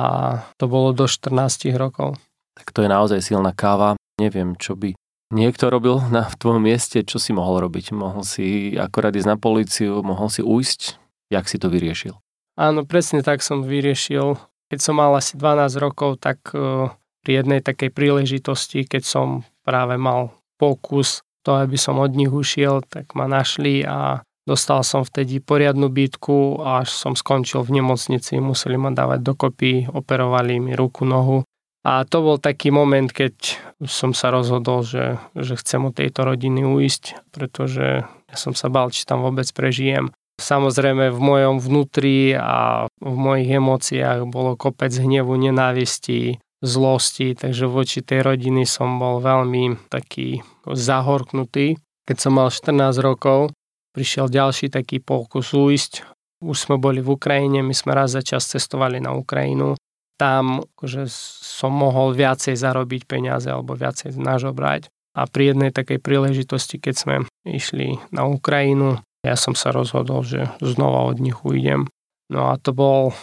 to 0.62 0.70
bolo 0.70 0.94
do 0.94 1.10
14 1.10 1.34
rokov. 1.74 2.22
Tak 2.54 2.70
to 2.70 2.86
je 2.86 2.90
naozaj 2.90 3.20
silná 3.26 3.50
káva. 3.50 3.98
Neviem, 4.22 4.54
čo 4.62 4.78
by 4.78 4.94
niekto 5.34 5.74
robil 5.74 5.98
na 6.14 6.30
v 6.30 6.38
tvojom 6.38 6.62
mieste, 6.62 7.02
čo 7.02 7.18
si 7.18 7.34
mohol 7.34 7.66
robiť? 7.66 7.98
Mohol 7.98 8.22
si 8.22 8.78
akorát 8.78 9.18
ísť 9.18 9.30
na 9.30 9.38
políciu, 9.42 10.06
mohol 10.06 10.30
si 10.30 10.46
ujsť? 10.46 11.02
Jak 11.34 11.50
si 11.50 11.58
to 11.58 11.74
vyriešil? 11.74 12.23
Áno, 12.54 12.86
presne 12.86 13.26
tak 13.26 13.42
som 13.42 13.66
vyriešil. 13.66 14.38
Keď 14.70 14.80
som 14.80 15.02
mal 15.02 15.14
asi 15.18 15.38
12 15.38 15.78
rokov, 15.82 16.22
tak 16.22 16.40
e, 16.54 16.90
pri 17.26 17.32
jednej 17.42 17.62
takej 17.66 17.90
príležitosti, 17.90 18.86
keď 18.86 19.04
som 19.06 19.28
práve 19.66 19.98
mal 19.98 20.34
pokus 20.62 21.26
to, 21.42 21.58
aby 21.58 21.76
som 21.76 21.98
od 21.98 22.14
nich 22.14 22.30
ušiel, 22.30 22.86
tak 22.86 23.18
ma 23.18 23.26
našli 23.26 23.82
a 23.84 24.22
Dostal 24.44 24.84
som 24.84 25.08
vtedy 25.08 25.40
poriadnu 25.40 25.88
bytku 25.88 26.60
až 26.60 26.92
som 26.92 27.16
skončil 27.16 27.64
v 27.64 27.80
nemocnici, 27.80 28.44
museli 28.44 28.76
ma 28.76 28.92
dávať 28.92 29.24
dokopy, 29.24 29.88
operovali 29.88 30.60
mi 30.60 30.76
ruku, 30.76 31.08
nohu. 31.08 31.48
A 31.88 32.04
to 32.04 32.20
bol 32.20 32.36
taký 32.40 32.68
moment, 32.68 33.08
keď 33.12 33.60
som 33.88 34.12
sa 34.12 34.36
rozhodol, 34.36 34.84
že, 34.84 35.20
že 35.36 35.56
chcem 35.56 35.84
od 35.88 35.96
tejto 35.96 36.28
rodiny 36.28 36.68
uísť, 36.68 37.24
pretože 37.32 38.04
ja 38.04 38.36
som 38.36 38.52
sa 38.52 38.68
bal, 38.68 38.92
či 38.92 39.08
tam 39.08 39.24
vôbec 39.24 39.48
prežijem. 39.56 40.12
Samozrejme 40.42 41.14
v 41.14 41.20
mojom 41.22 41.62
vnútri 41.62 42.34
a 42.34 42.90
v 42.98 43.16
mojich 43.16 43.54
emóciách 43.54 44.26
bolo 44.26 44.58
kopec 44.58 44.90
hnevu, 44.90 45.38
nenávisti, 45.38 46.42
zlosti, 46.64 47.38
takže 47.38 47.70
voči 47.70 48.02
tej 48.02 48.26
rodiny 48.26 48.66
som 48.66 48.98
bol 48.98 49.22
veľmi 49.22 49.92
taký 49.92 50.42
zahorknutý. 50.66 51.78
Keď 52.10 52.18
som 52.18 52.40
mal 52.40 52.50
14 52.50 52.98
rokov, 53.04 53.54
prišiel 53.94 54.32
ďalší 54.32 54.74
taký 54.74 55.04
pokus 55.04 55.54
ujsť. 55.54 56.08
Už 56.44 56.58
sme 56.58 56.76
boli 56.82 57.00
v 57.00 57.14
Ukrajine, 57.14 57.64
my 57.64 57.72
sme 57.72 57.96
raz 57.96 58.18
za 58.18 58.26
čas 58.26 58.50
cestovali 58.50 59.00
na 59.00 59.16
Ukrajinu. 59.16 59.78
Tam 60.18 60.64
akože 60.64 61.08
som 61.44 61.72
mohol 61.72 62.12
viacej 62.16 62.58
zarobiť 62.58 63.08
peniaze 63.08 63.48
alebo 63.48 63.78
viacej 63.78 64.18
nažobrať. 64.18 64.90
A 65.14 65.30
pri 65.30 65.54
jednej 65.54 65.70
takej 65.70 66.02
príležitosti, 66.02 66.82
keď 66.82 66.96
sme 66.98 67.16
išli 67.46 68.02
na 68.10 68.26
Ukrajinu, 68.26 68.98
ja 69.24 69.40
som 69.40 69.56
sa 69.56 69.72
rozhodol, 69.72 70.28
že 70.28 70.52
znova 70.60 71.08
od 71.08 71.18
nich 71.24 71.40
ujdem. 71.48 71.88
No 72.28 72.52
a 72.52 72.60
to 72.60 72.76
bol 72.76 73.16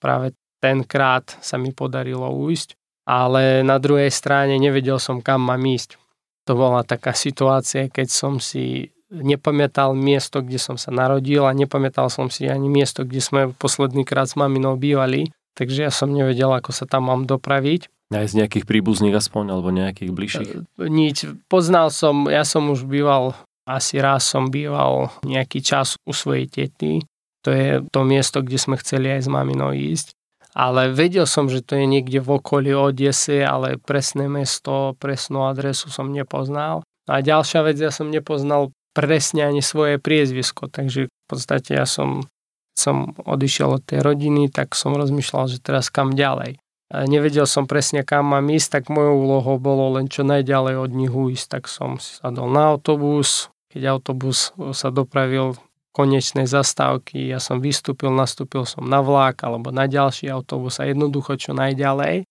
práve 0.00 0.32
tenkrát 0.64 1.36
sa 1.44 1.60
mi 1.60 1.76
podarilo 1.76 2.32
ujsť, 2.32 2.74
ale 3.04 3.60
na 3.66 3.76
druhej 3.76 4.08
strane 4.08 4.56
nevedel 4.56 4.96
som, 4.96 5.20
kam 5.20 5.44
mám 5.44 5.60
ísť. 5.60 6.00
To 6.48 6.58
bola 6.58 6.82
taká 6.82 7.14
situácia, 7.14 7.86
keď 7.86 8.08
som 8.10 8.42
si 8.42 8.90
nepamätal 9.12 9.92
miesto, 9.92 10.40
kde 10.40 10.56
som 10.56 10.80
sa 10.80 10.88
narodil 10.88 11.44
a 11.44 11.52
nepamätal 11.52 12.08
som 12.08 12.32
si 12.32 12.48
ani 12.48 12.66
miesto, 12.72 13.04
kde 13.04 13.20
sme 13.20 13.40
posledný 13.52 14.08
krát 14.08 14.32
s 14.32 14.40
maminou 14.40 14.80
bývali, 14.80 15.28
takže 15.52 15.84
ja 15.84 15.92
som 15.92 16.08
nevedel, 16.10 16.48
ako 16.48 16.72
sa 16.72 16.88
tam 16.88 17.12
mám 17.12 17.28
dopraviť. 17.28 17.92
Aj 18.12 18.28
z 18.28 18.44
nejakých 18.44 18.64
príbuzných 18.64 19.16
aspoň, 19.16 19.44
alebo 19.52 19.68
nejakých 19.72 20.10
bližších? 20.12 20.50
E, 20.80 20.88
nič. 20.88 21.28
Poznal 21.48 21.92
som, 21.92 22.28
ja 22.28 22.44
som 22.44 22.68
už 22.72 22.84
býval, 22.88 23.36
asi 23.68 24.02
raz 24.02 24.26
som 24.26 24.50
býval 24.50 25.10
nejaký 25.22 25.62
čas 25.62 25.94
u 26.02 26.12
svojej 26.14 26.50
tety. 26.50 27.02
To 27.42 27.50
je 27.50 27.82
to 27.90 28.00
miesto, 28.06 28.42
kde 28.42 28.58
sme 28.58 28.78
chceli 28.78 29.10
aj 29.10 29.26
s 29.26 29.28
maminou 29.30 29.74
ísť. 29.74 30.14
Ale 30.52 30.92
vedel 30.92 31.24
som, 31.24 31.48
že 31.48 31.64
to 31.64 31.80
je 31.80 31.88
niekde 31.88 32.20
v 32.20 32.36
okolí 32.36 32.76
Odesy, 32.76 33.40
ale 33.40 33.80
presné 33.80 34.28
mesto, 34.28 34.92
presnú 35.00 35.48
adresu 35.48 35.88
som 35.88 36.12
nepoznal. 36.12 36.84
A 37.08 37.24
ďalšia 37.24 37.64
vec, 37.64 37.80
ja 37.80 37.88
som 37.88 38.12
nepoznal 38.12 38.70
presne 38.92 39.48
ani 39.48 39.64
svoje 39.64 39.96
priezvisko, 39.96 40.68
takže 40.68 41.08
v 41.08 41.26
podstate 41.26 41.72
ja 41.72 41.88
som, 41.88 42.28
som 42.76 43.16
odišiel 43.16 43.80
od 43.80 43.82
tej 43.82 44.04
rodiny, 44.04 44.52
tak 44.52 44.76
som 44.76 44.92
rozmýšľal, 44.92 45.48
že 45.48 45.64
teraz 45.64 45.88
kam 45.88 46.12
ďalej. 46.12 46.60
A 46.92 47.08
nevedel 47.08 47.48
som 47.48 47.64
presne 47.64 48.04
kam 48.04 48.36
mám 48.36 48.52
ísť, 48.52 48.68
tak 48.68 48.92
mojou 48.92 49.24
úlohou 49.24 49.56
bolo 49.56 49.96
len 49.96 50.12
čo 50.12 50.28
najďalej 50.28 50.76
od 50.76 50.90
nich 50.92 51.08
ujsť, 51.08 51.46
tak 51.48 51.64
som 51.64 51.96
sadol 51.96 52.52
na 52.52 52.76
autobus, 52.76 53.48
keď 53.72 53.82
autobus 53.88 54.52
sa 54.76 54.92
dopravil 54.92 55.56
konečnej 55.92 56.48
zastávky, 56.48 57.32
ja 57.32 57.40
som 57.40 57.60
vystúpil, 57.60 58.12
nastúpil 58.12 58.64
som 58.64 58.84
na 58.84 59.00
vlak 59.00 59.40
alebo 59.44 59.72
na 59.72 59.88
ďalší 59.88 60.28
autobus 60.28 60.80
a 60.80 60.88
jednoducho 60.88 61.36
čo 61.36 61.52
najďalej. 61.52 62.28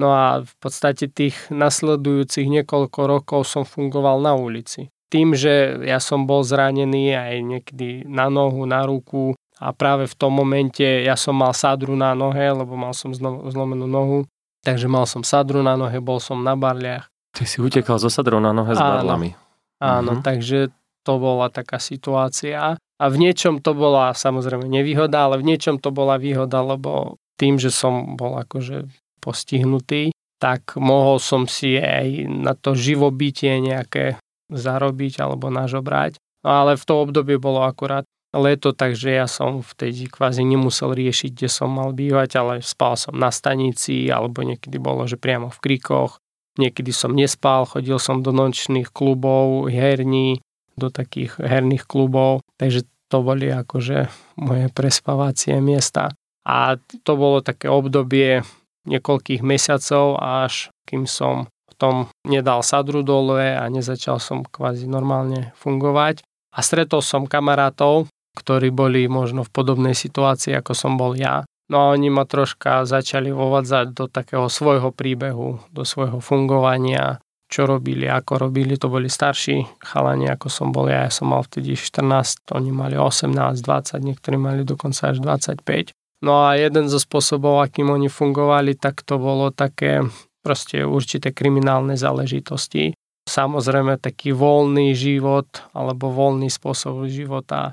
No 0.00 0.12
a 0.12 0.40
v 0.44 0.54
podstate 0.60 1.12
tých 1.12 1.36
nasledujúcich 1.52 2.48
niekoľko 2.48 3.00
rokov 3.04 3.40
som 3.48 3.68
fungoval 3.68 4.24
na 4.24 4.32
ulici 4.32 4.88
tým, 5.10 5.34
že 5.34 5.82
ja 5.82 5.98
som 5.98 6.24
bol 6.24 6.46
zranený 6.46 7.18
aj 7.18 7.34
niekedy 7.42 8.06
na 8.06 8.30
nohu, 8.30 8.62
na 8.62 8.86
ruku 8.86 9.34
a 9.58 9.74
práve 9.74 10.06
v 10.06 10.14
tom 10.14 10.32
momente 10.38 10.86
ja 10.86 11.18
som 11.18 11.34
mal 11.34 11.50
sadru 11.50 11.98
na 11.98 12.14
nohe, 12.14 12.46
lebo 12.46 12.78
mal 12.78 12.94
som 12.94 13.10
zlomenú 13.12 13.90
nohu, 13.90 14.24
takže 14.62 14.86
mal 14.86 15.04
som 15.10 15.26
sadru 15.26 15.66
na 15.66 15.74
nohe, 15.74 15.98
bol 15.98 16.22
som 16.22 16.38
na 16.40 16.54
barliach 16.54 17.10
Ty 17.30 17.46
si 17.46 17.62
utekal 17.62 17.98
zo 18.02 18.10
sadrou 18.10 18.42
na 18.42 18.50
nohe 18.50 18.74
s 18.74 18.80
barlami. 18.80 19.30
Áno, 19.34 19.49
mm-hmm. 19.80 20.22
takže 20.22 20.68
to 21.02 21.16
bola 21.16 21.48
taká 21.48 21.80
situácia. 21.80 22.76
A 22.76 23.04
v 23.08 23.16
niečom 23.16 23.64
to 23.64 23.72
bola 23.72 24.12
samozrejme 24.12 24.68
nevýhoda, 24.68 25.24
ale 25.24 25.40
v 25.40 25.48
niečom 25.56 25.80
to 25.80 25.88
bola 25.88 26.20
výhoda, 26.20 26.60
lebo 26.60 27.16
tým, 27.40 27.56
že 27.56 27.72
som 27.72 28.20
bol 28.20 28.36
akože 28.36 28.84
postihnutý, 29.24 30.12
tak 30.36 30.76
mohol 30.76 31.16
som 31.16 31.48
si 31.48 31.80
aj 31.80 32.28
na 32.28 32.52
to 32.52 32.76
živobytie 32.76 33.56
nejaké 33.60 34.20
zarobiť 34.52 35.24
alebo 35.24 35.48
nažobrať. 35.48 36.20
No 36.44 36.64
ale 36.64 36.76
v 36.76 36.84
to 36.84 36.94
obdobie 37.04 37.40
bolo 37.40 37.64
akurát 37.64 38.04
leto, 38.32 38.72
takže 38.72 39.10
ja 39.10 39.26
som 39.26 39.60
vtedy 39.60 40.06
kvázi 40.06 40.46
nemusel 40.46 40.94
riešiť, 40.94 41.30
kde 41.34 41.48
som 41.50 41.72
mal 41.72 41.90
bývať, 41.92 42.38
ale 42.38 42.54
spal 42.62 42.94
som 42.94 43.16
na 43.16 43.28
stanici, 43.34 44.06
alebo 44.08 44.46
niekedy 44.46 44.78
bolo, 44.78 45.04
že 45.04 45.18
priamo 45.18 45.50
v 45.50 45.58
krikoch. 45.58 46.22
Niekedy 46.60 46.92
som 46.92 47.16
nespal, 47.16 47.64
chodil 47.64 47.96
som 47.96 48.20
do 48.20 48.36
nočných 48.36 48.92
klubov, 48.92 49.72
herní, 49.72 50.44
do 50.76 50.92
takých 50.92 51.40
herných 51.40 51.88
klubov, 51.88 52.44
takže 52.60 52.84
to 53.08 53.24
boli 53.24 53.48
akože 53.48 54.12
moje 54.36 54.68
prespávacie 54.70 55.56
miesta. 55.64 56.12
A 56.44 56.76
to 57.02 57.12
bolo 57.16 57.40
také 57.40 57.72
obdobie 57.72 58.44
niekoľkých 58.84 59.40
mesiacov, 59.44 60.20
až 60.20 60.68
kým 60.88 61.04
som 61.04 61.48
v 61.48 61.74
tom 61.76 61.96
nedal 62.28 62.64
sadru 62.64 63.00
dole 63.00 63.56
a 63.56 63.64
nezačal 63.68 64.20
som 64.20 64.44
kvázi 64.44 64.84
normálne 64.84 65.52
fungovať. 65.56 66.24
A 66.50 66.60
stretol 66.60 67.00
som 67.00 67.30
kamarátov, 67.30 68.10
ktorí 68.36 68.70
boli 68.70 69.06
možno 69.06 69.46
v 69.46 69.52
podobnej 69.52 69.94
situácii, 69.94 70.54
ako 70.54 70.72
som 70.74 70.94
bol 70.94 71.14
ja. 71.14 71.46
No 71.70 71.86
a 71.86 71.94
oni 71.94 72.10
ma 72.10 72.26
troška 72.26 72.82
začali 72.82 73.30
vovadzať 73.30 73.94
do 73.94 74.10
takého 74.10 74.50
svojho 74.50 74.90
príbehu, 74.90 75.62
do 75.70 75.86
svojho 75.86 76.18
fungovania, 76.18 77.22
čo 77.46 77.62
robili, 77.62 78.10
ako 78.10 78.50
robili. 78.50 78.74
To 78.74 78.90
boli 78.90 79.06
starší 79.06 79.78
chalani, 79.78 80.26
ako 80.26 80.50
som 80.50 80.74
bol 80.74 80.90
ja. 80.90 81.06
Ja 81.06 81.14
som 81.14 81.30
mal 81.30 81.46
vtedy 81.46 81.78
14, 81.78 82.50
oni 82.58 82.74
mali 82.74 82.98
18, 82.98 83.30
20, 83.62 84.02
niektorí 84.02 84.34
mali 84.34 84.66
dokonca 84.66 85.14
až 85.14 85.22
25. 85.22 85.94
No 86.26 86.42
a 86.42 86.58
jeden 86.58 86.90
zo 86.90 86.98
spôsobov, 86.98 87.62
akým 87.62 87.86
oni 87.86 88.10
fungovali, 88.10 88.74
tak 88.74 89.06
to 89.06 89.22
bolo 89.22 89.54
také 89.54 90.02
proste 90.42 90.82
určité 90.82 91.30
kriminálne 91.30 91.94
záležitosti. 91.94 92.98
Samozrejme 93.30 93.94
taký 94.02 94.34
voľný 94.34 94.90
život 94.98 95.46
alebo 95.70 96.10
voľný 96.10 96.50
spôsob 96.50 97.06
života. 97.06 97.70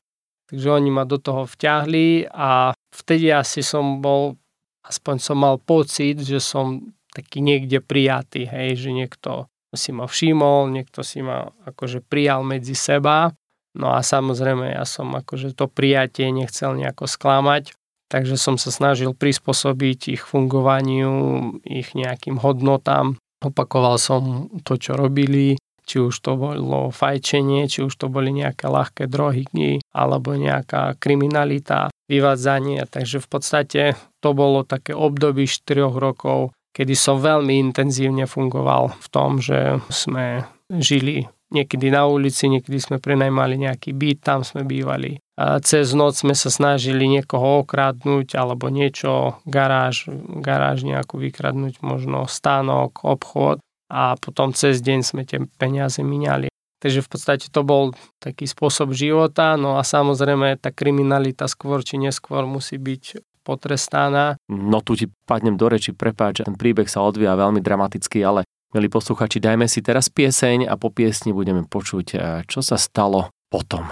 Takže 0.53 0.69
oni 0.69 0.89
ma 0.93 1.03
do 1.03 1.17
toho 1.17 1.49
vťahli 1.49 2.29
a 2.29 2.76
vtedy 2.97 3.29
asi 3.29 3.61
som 3.61 4.01
bol, 4.01 4.41
aspoň 4.81 5.15
som 5.21 5.37
mal 5.37 5.61
pocit, 5.61 6.17
že 6.25 6.41
som 6.41 6.93
taký 7.13 7.41
niekde 7.41 7.81
prijatý, 7.81 8.49
hej, 8.49 8.77
že 8.77 8.89
niekto 8.93 9.49
si 9.77 9.93
ma 9.93 10.09
všimol, 10.09 10.73
niekto 10.73 11.05
si 11.05 11.21
ma 11.21 11.53
akože 11.69 12.01
prijal 12.01 12.41
medzi 12.41 12.73
seba. 12.73 13.33
No 13.77 13.93
a 13.93 14.01
samozrejme 14.01 14.73
ja 14.73 14.85
som 14.89 15.13
akože 15.13 15.53
to 15.53 15.69
prijatie 15.69 16.33
nechcel 16.33 16.73
nejako 16.73 17.05
sklamať, 17.05 17.77
takže 18.09 18.33
som 18.39 18.57
sa 18.57 18.73
snažil 18.73 19.13
prispôsobiť 19.13 20.17
ich 20.17 20.23
fungovaniu, 20.25 21.13
ich 21.61 21.93
nejakým 21.93 22.41
hodnotám. 22.41 23.21
Opakoval 23.37 24.01
som 24.01 24.49
to, 24.65 24.81
čo 24.81 24.97
robili, 24.97 25.61
či 25.87 26.03
už 26.03 26.13
to 26.19 26.35
bolo 26.35 26.91
fajčenie, 26.91 27.71
či 27.71 27.87
už 27.87 27.95
to 27.95 28.11
boli 28.11 28.35
nejaké 28.35 28.67
ľahké 28.67 29.07
drohy, 29.07 29.47
alebo 29.95 30.35
nejaká 30.35 30.99
kriminalita, 30.99 31.87
vyvádzanie. 32.11 32.83
Takže 32.83 33.23
v 33.23 33.27
podstate 33.31 33.81
to 34.19 34.35
bolo 34.35 34.67
také 34.67 34.91
obdobie 34.91 35.47
4 35.47 35.87
rokov, 35.95 36.51
kedy 36.75 36.93
som 36.93 37.23
veľmi 37.23 37.71
intenzívne 37.71 38.27
fungoval 38.27 38.91
v 38.99 39.07
tom, 39.07 39.39
že 39.39 39.79
sme 39.87 40.43
žili 40.67 41.25
niekedy 41.47 41.87
na 41.87 42.03
ulici, 42.03 42.51
niekedy 42.51 42.75
sme 42.75 42.97
prenajmali 42.99 43.55
nejaký 43.55 43.95
byt, 43.95 44.19
tam 44.19 44.43
sme 44.43 44.67
bývali. 44.67 45.15
A 45.39 45.63
cez 45.63 45.95
noc 45.95 46.19
sme 46.19 46.35
sa 46.35 46.51
snažili 46.51 47.07
niekoho 47.07 47.63
okradnúť 47.63 48.35
alebo 48.35 48.67
niečo, 48.67 49.39
garáž, 49.47 50.11
garáž 50.43 50.83
nejakú 50.83 51.21
vykradnúť, 51.21 51.79
možno 51.79 52.27
stánok, 52.27 53.05
obchod 53.05 53.63
a 53.87 54.19
potom 54.19 54.51
cez 54.51 54.83
deň 54.83 54.99
sme 55.03 55.21
tie 55.23 55.43
peniaze 55.59 55.99
miniali. 56.03 56.51
Takže 56.77 57.01
v 57.01 57.09
podstate 57.09 57.45
to 57.49 57.65
bol 57.65 57.89
taký 58.21 58.45
spôsob 58.45 58.93
života, 58.93 59.57
no 59.57 59.81
a 59.81 59.83
samozrejme 59.83 60.61
tá 60.61 60.69
kriminalita 60.69 61.49
skôr 61.49 61.81
či 61.81 61.97
neskôr 61.97 62.45
musí 62.45 62.77
byť 62.77 63.25
potrestaná. 63.41 64.37
No 64.51 64.83
tu 64.85 64.93
ti 64.93 65.09
padnem 65.25 65.57
do 65.57 65.65
reči, 65.71 65.95
prepáč, 65.95 66.45
ten 66.45 66.53
príbeh 66.53 66.85
sa 66.85 67.01
odvíja 67.01 67.33
veľmi 67.33 67.63
dramaticky, 67.63 68.21
ale 68.21 68.45
milí 68.75 68.93
posluchači, 68.93 69.41
dajme 69.41 69.65
si 69.65 69.81
teraz 69.81 70.11
pieseň 70.13 70.69
a 70.69 70.77
po 70.77 70.93
piesni 70.93 71.33
budeme 71.33 71.65
počuť, 71.65 72.07
eh, 72.13 72.21
čo 72.45 72.61
sa 72.61 72.77
stalo 72.77 73.33
potom. 73.49 73.87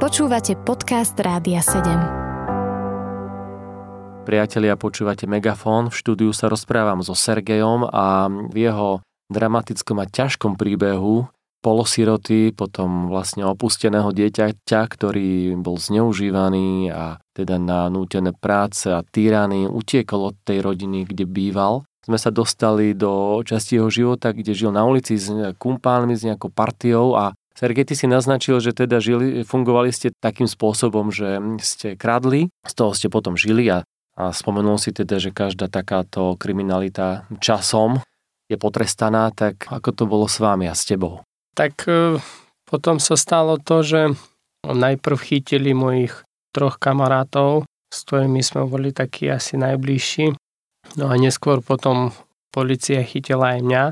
Počúvate 0.00 0.56
podcast 0.56 1.14
Rádia 1.20 1.60
7. 1.60 2.31
Priatelia, 4.22 4.78
počúvate 4.78 5.26
Megafón. 5.26 5.90
V 5.90 5.98
štúdiu 5.98 6.30
sa 6.30 6.46
rozprávam 6.46 7.02
so 7.02 7.10
Sergejom 7.10 7.90
a 7.90 8.30
v 8.30 8.70
jeho 8.70 9.02
dramatickom 9.26 9.98
a 9.98 10.06
ťažkom 10.06 10.54
príbehu 10.54 11.26
polosiroty, 11.58 12.54
potom 12.54 13.10
vlastne 13.10 13.42
opusteného 13.46 14.14
dieťaťa, 14.14 14.80
ktorý 14.86 15.58
bol 15.58 15.78
zneužívaný 15.78 16.90
a 16.94 17.18
teda 17.34 17.58
na 17.58 17.90
nútené 17.90 18.30
práce 18.34 18.90
a 18.90 19.02
týrany 19.02 19.66
utiekol 19.66 20.34
od 20.34 20.36
tej 20.42 20.62
rodiny, 20.62 21.06
kde 21.06 21.26
býval. 21.26 21.82
Sme 22.02 22.18
sa 22.18 22.34
dostali 22.34 22.94
do 22.98 23.42
časti 23.46 23.78
jeho 23.78 23.90
života, 23.90 24.34
kde 24.34 24.54
žil 24.54 24.74
na 24.74 24.82
ulici 24.82 25.18
s 25.18 25.30
kumpánmi, 25.58 26.18
s 26.18 26.26
nejakou 26.26 26.50
partiou 26.50 27.14
a 27.14 27.34
Sergej, 27.52 27.84
ty 27.84 27.94
si 27.94 28.08
naznačil, 28.08 28.64
že 28.64 28.72
teda 28.72 28.96
žili, 28.98 29.44
fungovali 29.44 29.92
ste 29.92 30.08
takým 30.24 30.48
spôsobom, 30.48 31.12
že 31.12 31.36
ste 31.60 32.00
kradli, 32.00 32.48
z 32.64 32.72
toho 32.72 32.96
ste 32.96 33.12
potom 33.12 33.36
žili 33.36 33.68
a, 33.68 33.84
a 34.18 34.32
spomenul 34.32 34.76
si 34.76 34.92
teda, 34.92 35.16
že 35.16 35.32
každá 35.32 35.72
takáto 35.72 36.36
kriminalita 36.36 37.24
časom 37.40 38.00
je 38.48 38.56
potrestaná, 38.60 39.32
tak 39.32 39.64
ako 39.68 39.90
to 39.92 40.04
bolo 40.04 40.26
s 40.28 40.36
vámi 40.36 40.68
a 40.68 40.76
s 40.76 40.84
tebou? 40.84 41.24
tak 41.52 41.84
e, 41.88 42.18
potom 42.64 42.96
sa 42.96 43.14
stalo 43.16 43.60
to, 43.60 43.84
že 43.84 44.00
najprv 44.64 45.16
chytili 45.20 45.76
mojich 45.76 46.12
troch 46.52 46.80
kamarátov, 46.80 47.68
s 47.92 47.98
ktorými 48.08 48.40
sme 48.40 48.64
boli 48.68 48.92
takí 48.92 49.28
asi 49.28 49.60
najbližší. 49.60 50.32
No 50.96 51.04
a 51.08 51.14
neskôr 51.16 51.60
potom 51.60 52.12
policia 52.52 53.00
chytila 53.04 53.56
aj 53.56 53.60
mňa, 53.64 53.84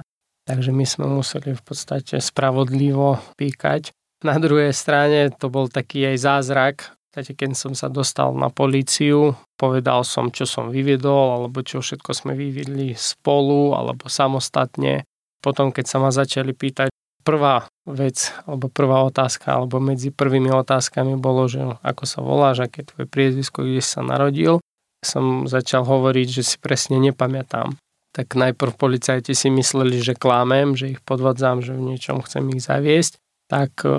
takže 0.48 0.70
my 0.72 0.84
sme 0.84 1.06
museli 1.08 1.56
v 1.56 1.62
podstate 1.62 2.20
spravodlivo 2.20 3.20
píkať. 3.36 3.92
Na 4.20 4.36
druhej 4.36 4.76
strane 4.76 5.32
to 5.32 5.48
bol 5.48 5.68
taký 5.68 6.12
aj 6.12 6.16
zázrak, 6.20 6.76
Takže 7.10 7.34
keď 7.34 7.58
som 7.58 7.74
sa 7.74 7.90
dostal 7.90 8.30
na 8.38 8.54
políciu, 8.54 9.34
povedal 9.58 10.06
som, 10.06 10.30
čo 10.30 10.46
som 10.46 10.70
vyviedol, 10.70 11.42
alebo 11.42 11.58
čo 11.66 11.82
všetko 11.82 12.10
sme 12.14 12.38
vyviedli 12.38 12.94
spolu, 12.94 13.74
alebo 13.74 14.06
samostatne. 14.06 15.02
Potom, 15.42 15.74
keď 15.74 15.84
sa 15.90 15.98
ma 15.98 16.14
začali 16.14 16.54
pýtať, 16.54 16.94
prvá 17.26 17.66
vec, 17.82 18.30
alebo 18.46 18.70
prvá 18.70 19.02
otázka, 19.04 19.58
alebo 19.58 19.82
medzi 19.82 20.14
prvými 20.14 20.54
otázkami 20.54 21.18
bolo, 21.18 21.50
že 21.50 21.60
ako 21.82 22.04
sa 22.06 22.22
voláš, 22.22 22.64
aké 22.64 22.86
tvoje 22.86 23.10
priezvisko, 23.10 23.66
kde 23.66 23.82
si 23.82 23.90
sa 23.90 24.06
narodil. 24.06 24.62
Som 25.02 25.50
začal 25.50 25.82
hovoriť, 25.82 26.26
že 26.30 26.42
si 26.44 26.56
presne 26.62 27.00
nepamätám. 27.00 27.74
Tak 28.10 28.34
najprv 28.34 28.74
policajti 28.74 29.34
si 29.38 29.48
mysleli, 29.50 30.02
že 30.02 30.18
klámem, 30.18 30.74
že 30.74 30.98
ich 30.98 31.00
podvádzam, 31.02 31.62
že 31.62 31.74
v 31.74 31.94
niečom 31.94 32.22
chcem 32.26 32.42
ich 32.54 32.62
zaviesť. 32.62 33.18
Tak 33.50 33.82
e, 33.82 33.90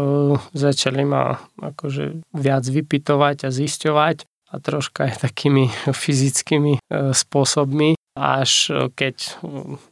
začali 0.56 1.04
ma 1.04 1.36
akože 1.60 2.24
viac 2.32 2.64
vypitovať 2.64 3.38
a 3.46 3.50
zisťovať 3.52 4.18
a 4.52 4.56
troška 4.64 5.12
aj 5.12 5.28
takými 5.28 5.68
fyzickými 6.04 6.80
e, 6.80 7.12
spôsobmi 7.12 8.00
až 8.16 8.52
e, 8.72 8.76
keď 8.96 9.44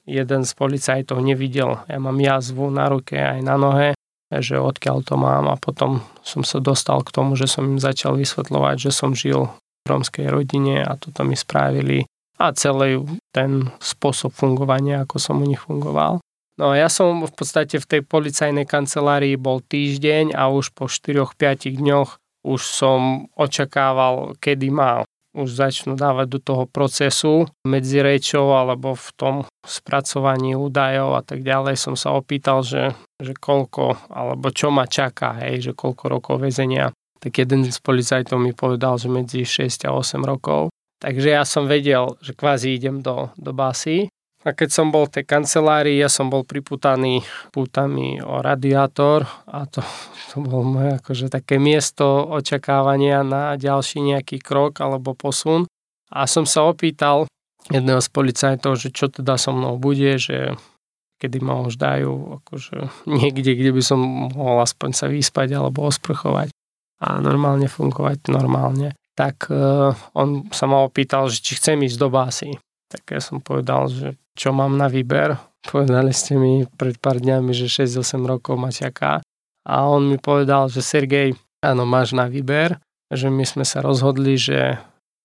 jeden 0.07 0.41
z 0.47 0.51
policajtov 0.55 1.19
nevidel, 1.19 1.83
ja 1.91 1.99
mám 1.99 2.15
jazvu 2.19 2.71
na 2.71 2.87
ruke 2.87 3.19
aj 3.19 3.39
na 3.43 3.55
nohe, 3.59 3.89
že 4.31 4.61
odkiaľ 4.61 5.03
to 5.03 5.19
mám 5.19 5.51
a 5.51 5.59
potom 5.59 6.05
som 6.23 6.45
sa 6.47 6.63
dostal 6.63 7.03
k 7.03 7.11
tomu, 7.11 7.35
že 7.35 7.49
som 7.49 7.67
im 7.67 7.81
začal 7.81 8.15
vysvetľovať, 8.15 8.75
že 8.89 8.91
som 8.95 9.11
žil 9.11 9.51
v 9.83 9.85
romskej 9.89 10.29
rodine 10.29 10.85
a 10.85 10.95
toto 10.95 11.25
mi 11.25 11.33
spravili 11.33 12.05
a 12.39 12.55
celý 12.55 13.03
ten 13.35 13.67
spôsob 13.83 14.31
fungovania, 14.31 15.03
ako 15.03 15.19
som 15.19 15.43
u 15.43 15.45
nich 15.45 15.59
fungoval. 15.59 16.23
No 16.59 16.75
ja 16.75 16.91
som 16.91 17.23
v 17.23 17.31
podstate 17.31 17.79
v 17.79 17.87
tej 17.87 18.01
policajnej 18.03 18.67
kancelárii 18.67 19.39
bol 19.39 19.63
týždeň 19.63 20.35
a 20.35 20.51
už 20.51 20.75
po 20.75 20.91
4-5 20.91 21.79
dňoch 21.79 22.19
už 22.43 22.61
som 22.61 23.31
očakával, 23.39 24.35
kedy 24.43 24.67
ma 24.67 25.07
už 25.31 25.49
začnú 25.55 25.95
dávať 25.95 26.27
do 26.35 26.39
toho 26.43 26.63
procesu 26.67 27.47
medzi 27.63 28.03
rečou 28.03 28.51
alebo 28.59 28.91
v 28.91 29.09
tom 29.15 29.35
spracovaní 29.63 30.57
údajov 30.57 31.15
a 31.15 31.21
tak 31.23 31.47
ďalej 31.47 31.79
som 31.79 31.95
sa 31.95 32.11
opýtal, 32.11 32.65
že, 32.65 32.91
že 33.21 33.31
koľko 33.37 34.11
alebo 34.11 34.51
čo 34.51 34.67
ma 34.73 34.83
čaká, 34.83 35.39
hej, 35.39 35.71
že 35.71 35.71
koľko 35.71 36.03
rokov 36.11 36.35
väzenia. 36.43 36.91
Tak 37.19 37.39
jeden 37.39 37.67
z 37.67 37.79
policajtov 37.79 38.35
mi 38.35 38.51
povedal, 38.51 38.99
že 38.99 39.07
medzi 39.11 39.47
6 39.47 39.87
a 39.87 39.95
8 39.95 40.23
rokov. 40.23 40.71
Takže 40.99 41.31
ja 41.31 41.47
som 41.47 41.67
vedel, 41.67 42.19
že 42.19 42.35
kvázi 42.35 42.75
idem 42.75 42.99
do, 42.99 43.31
do 43.39 43.55
basy. 43.55 44.11
A 44.47 44.55
keď 44.55 44.69
som 44.71 44.87
bol 44.87 45.03
v 45.03 45.19
tej 45.19 45.25
kancelárii, 45.27 45.99
ja 45.99 46.07
som 46.07 46.31
bol 46.31 46.47
priputaný 46.47 47.27
pútami 47.51 48.23
o 48.23 48.39
radiátor 48.39 49.27
a 49.43 49.67
to, 49.67 49.83
to 50.31 50.39
bolo 50.39 50.63
moje 50.63 50.95
akože 50.95 51.27
také 51.27 51.59
miesto 51.59 52.23
očakávania 52.23 53.19
na 53.27 53.59
ďalší 53.59 53.99
nejaký 53.99 54.39
krok 54.39 54.79
alebo 54.79 55.11
posun. 55.11 55.67
A 56.07 56.23
som 56.23 56.47
sa 56.47 56.63
opýtal 56.63 57.27
jedného 57.67 57.99
z 57.99 58.09
policajtov, 58.15 58.79
že 58.79 58.95
čo 58.95 59.11
teda 59.11 59.35
so 59.35 59.51
mnou 59.51 59.75
bude, 59.75 60.15
že 60.15 60.55
kedy 61.19 61.43
ma 61.43 61.59
už 61.67 61.75
dajú 61.75 62.39
akože 62.39 62.77
niekde, 63.19 63.59
kde 63.59 63.75
by 63.75 63.83
som 63.83 63.99
mohol 64.31 64.63
aspoň 64.63 64.89
sa 64.95 65.11
vyspať 65.11 65.51
alebo 65.59 65.83
osprchovať 65.83 66.55
a 67.03 67.19
normálne 67.19 67.67
fungovať 67.67 68.31
normálne. 68.31 68.95
Tak 69.19 69.51
uh, 69.51 69.91
on 70.15 70.47
sa 70.55 70.63
ma 70.63 70.79
opýtal, 70.79 71.27
že 71.27 71.43
či 71.43 71.59
chcem 71.59 71.75
ísť 71.83 71.99
do 71.99 72.07
básy. 72.07 72.55
Tak 72.87 73.03
ja 73.11 73.19
som 73.19 73.43
povedal, 73.43 73.91
že 73.91 74.15
čo 74.37 74.53
mám 74.55 74.75
na 74.75 74.91
výber. 74.91 75.37
Povedali 75.65 76.11
ste 76.15 76.39
mi 76.39 76.63
pred 76.65 76.95
pár 76.97 77.19
dňami, 77.19 77.51
že 77.51 77.67
6-8 77.67 78.23
rokov 78.23 78.55
ma 78.55 78.71
čaká. 78.71 79.19
A 79.67 79.75
on 79.85 80.07
mi 80.09 80.17
povedal, 80.17 80.71
že 80.71 80.81
Sergej, 80.81 81.35
áno, 81.61 81.83
máš 81.83 82.15
na 82.15 82.25
výber, 82.25 82.79
že 83.11 83.27
my 83.27 83.43
sme 83.43 83.65
sa 83.67 83.83
rozhodli, 83.83 84.39
že 84.39 84.79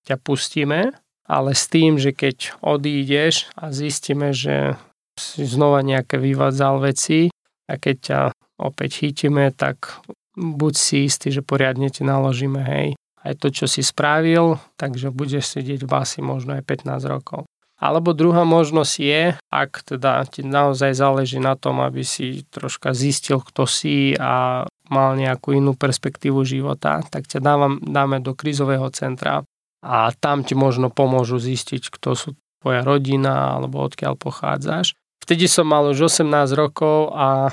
ťa 0.04 0.16
pustíme, 0.20 0.92
ale 1.24 1.50
s 1.56 1.70
tým, 1.70 1.96
že 1.96 2.12
keď 2.12 2.60
odídeš 2.60 3.48
a 3.56 3.72
zistíme, 3.72 4.36
že 4.36 4.76
si 5.16 5.46
znova 5.46 5.80
nejaké 5.80 6.20
vyvádzal 6.20 6.84
veci 6.84 7.32
a 7.70 7.74
keď 7.78 7.96
ťa 7.96 8.20
opäť 8.60 9.06
chytíme, 9.06 9.48
tak 9.54 10.02
buď 10.36 10.72
si 10.74 10.96
istý, 11.06 11.30
že 11.30 11.40
poriadne 11.40 11.88
ti 11.88 12.02
naložíme, 12.02 12.60
hej, 12.60 12.98
aj 13.24 13.32
to, 13.40 13.48
čo 13.48 13.64
si 13.70 13.80
spravil, 13.80 14.60
takže 14.76 15.14
budeš 15.14 15.56
sedieť 15.56 15.86
v 15.86 15.88
basi 15.88 16.20
možno 16.20 16.58
aj 16.58 16.66
15 16.66 17.08
rokov. 17.08 17.48
Alebo 17.84 18.16
druhá 18.16 18.48
možnosť 18.48 18.94
je, 18.96 19.22
ak 19.52 19.84
teda 19.84 20.24
ti 20.24 20.40
naozaj 20.40 20.96
záleží 20.96 21.36
na 21.36 21.52
tom, 21.52 21.84
aby 21.84 22.00
si 22.00 22.48
troška 22.48 22.96
zistil, 22.96 23.44
kto 23.44 23.68
si 23.68 24.16
a 24.16 24.64
mal 24.88 25.10
nejakú 25.20 25.52
inú 25.52 25.76
perspektívu 25.76 26.48
života, 26.48 27.04
tak 27.04 27.28
ťa 27.28 27.44
dávam, 27.44 27.76
dáme 27.84 28.24
do 28.24 28.32
krízového 28.32 28.88
centra 28.88 29.44
a 29.84 30.08
tam 30.16 30.48
ti 30.48 30.56
možno 30.56 30.88
pomôžu 30.88 31.36
zistiť, 31.36 31.92
kto 31.92 32.08
sú 32.16 32.28
tvoja 32.64 32.80
rodina 32.80 33.60
alebo 33.60 33.84
odkiaľ 33.84 34.16
pochádzaš. 34.16 34.96
Vtedy 35.20 35.44
som 35.44 35.68
mal 35.68 35.84
už 35.92 36.08
18 36.08 36.24
rokov 36.56 37.12
a 37.12 37.52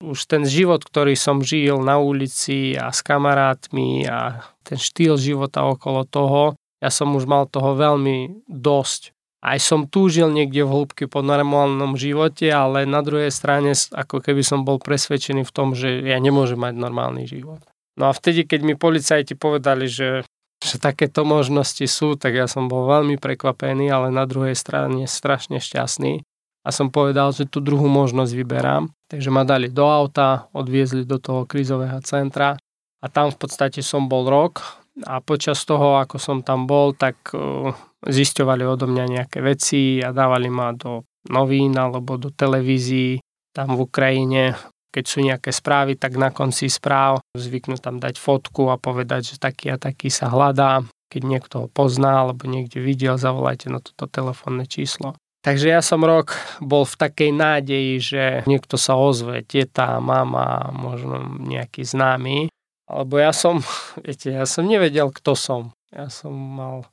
už 0.00 0.18
ten 0.24 0.48
život, 0.48 0.80
ktorý 0.80 1.12
som 1.12 1.44
žil 1.44 1.76
na 1.84 2.00
ulici 2.00 2.72
a 2.72 2.88
s 2.88 3.04
kamarátmi 3.04 4.08
a 4.08 4.40
ten 4.64 4.80
štýl 4.80 5.20
života 5.20 5.68
okolo 5.68 6.08
toho, 6.08 6.56
ja 6.80 6.88
som 6.88 7.12
už 7.12 7.28
mal 7.28 7.44
toho 7.50 7.76
veľmi 7.76 8.48
dosť 8.48 9.17
aj 9.38 9.58
som 9.62 9.86
túžil 9.86 10.34
niekde 10.34 10.66
v 10.66 10.72
hĺbke 10.74 11.04
po 11.06 11.22
normálnom 11.22 11.94
živote, 11.94 12.50
ale 12.50 12.82
na 12.90 13.06
druhej 13.06 13.30
strane 13.30 13.70
ako 13.74 14.18
keby 14.18 14.42
som 14.42 14.66
bol 14.66 14.82
presvedčený 14.82 15.46
v 15.46 15.54
tom, 15.54 15.78
že 15.78 16.02
ja 16.02 16.18
nemôžem 16.18 16.58
mať 16.58 16.74
normálny 16.74 17.30
život. 17.30 17.62
No 17.98 18.10
a 18.10 18.12
vtedy, 18.14 18.46
keď 18.46 18.60
mi 18.66 18.74
policajti 18.74 19.38
povedali, 19.38 19.86
že, 19.86 20.26
že 20.62 20.76
takéto 20.78 21.22
možnosti 21.22 21.82
sú, 21.86 22.18
tak 22.18 22.34
ja 22.34 22.46
som 22.50 22.66
bol 22.66 22.86
veľmi 22.90 23.18
prekvapený, 23.18 23.90
ale 23.90 24.14
na 24.14 24.26
druhej 24.26 24.54
strane 24.58 25.06
strašne 25.06 25.62
šťastný. 25.62 26.22
A 26.66 26.74
som 26.74 26.90
povedal, 26.90 27.30
že 27.30 27.46
tú 27.46 27.62
druhú 27.62 27.86
možnosť 27.86 28.34
vyberám. 28.34 28.90
Takže 29.06 29.30
ma 29.30 29.46
dali 29.46 29.70
do 29.70 29.86
auta, 29.86 30.50
odviezli 30.54 31.06
do 31.06 31.18
toho 31.22 31.46
krízového 31.46 31.98
centra 32.02 32.58
a 32.98 33.06
tam 33.06 33.30
v 33.30 33.38
podstate 33.38 33.80
som 33.80 34.10
bol 34.10 34.26
rok 34.26 34.77
a 35.06 35.22
počas 35.22 35.62
toho, 35.62 36.00
ako 36.00 36.16
som 36.18 36.38
tam 36.42 36.66
bol, 36.66 36.96
tak 36.96 37.30
uh, 37.34 37.70
zisťovali 38.06 38.64
odo 38.66 38.90
mňa 38.90 39.04
nejaké 39.20 39.38
veci 39.42 40.02
a 40.02 40.10
dávali 40.10 40.50
ma 40.50 40.74
do 40.74 41.06
novín 41.30 41.76
alebo 41.76 42.16
do 42.16 42.32
televízií 42.32 43.20
tam 43.54 43.74
v 43.74 43.84
Ukrajine. 43.86 44.56
Keď 44.88 45.04
sú 45.04 45.18
nejaké 45.20 45.52
správy, 45.52 46.00
tak 46.00 46.16
na 46.16 46.32
konci 46.32 46.72
správ 46.72 47.20
zvyknú 47.36 47.76
tam 47.76 48.00
dať 48.00 48.16
fotku 48.16 48.72
a 48.72 48.80
povedať, 48.80 49.36
že 49.36 49.42
taký 49.42 49.74
a 49.74 49.76
taký 49.76 50.08
sa 50.08 50.32
hľadá. 50.32 50.82
Keď 51.12 51.22
niekto 51.24 51.54
ho 51.64 51.66
pozná 51.68 52.24
alebo 52.24 52.48
niekde 52.48 52.80
videl, 52.80 53.20
zavolajte 53.20 53.68
na 53.68 53.80
toto 53.84 54.08
telefónne 54.08 54.64
číslo. 54.64 55.16
Takže 55.38 55.70
ja 55.70 55.80
som 55.80 56.02
rok 56.02 56.34
bol 56.58 56.82
v 56.82 56.98
takej 56.98 57.30
nádeji, 57.30 57.94
že 58.02 58.22
niekto 58.44 58.74
sa 58.74 58.98
ozve, 58.98 59.46
teta, 59.46 60.02
mama, 60.02 60.68
možno 60.74 61.24
nejaký 61.40 61.86
známy. 61.86 62.50
Alebo 62.88 63.20
ja 63.20 63.36
som, 63.36 63.60
viete, 64.04 64.32
ja 64.32 64.48
som 64.48 64.64
nevedel, 64.64 65.12
kto 65.12 65.36
som. 65.36 65.76
Ja 65.92 66.08
som 66.08 66.32
mal 66.32 66.88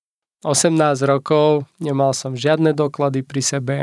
18 0.45 0.77
rokov, 1.07 1.65
nemal 1.81 2.13
som 2.13 2.37
žiadne 2.37 2.75
doklady 2.75 3.25
pri 3.25 3.41
sebe, 3.41 3.77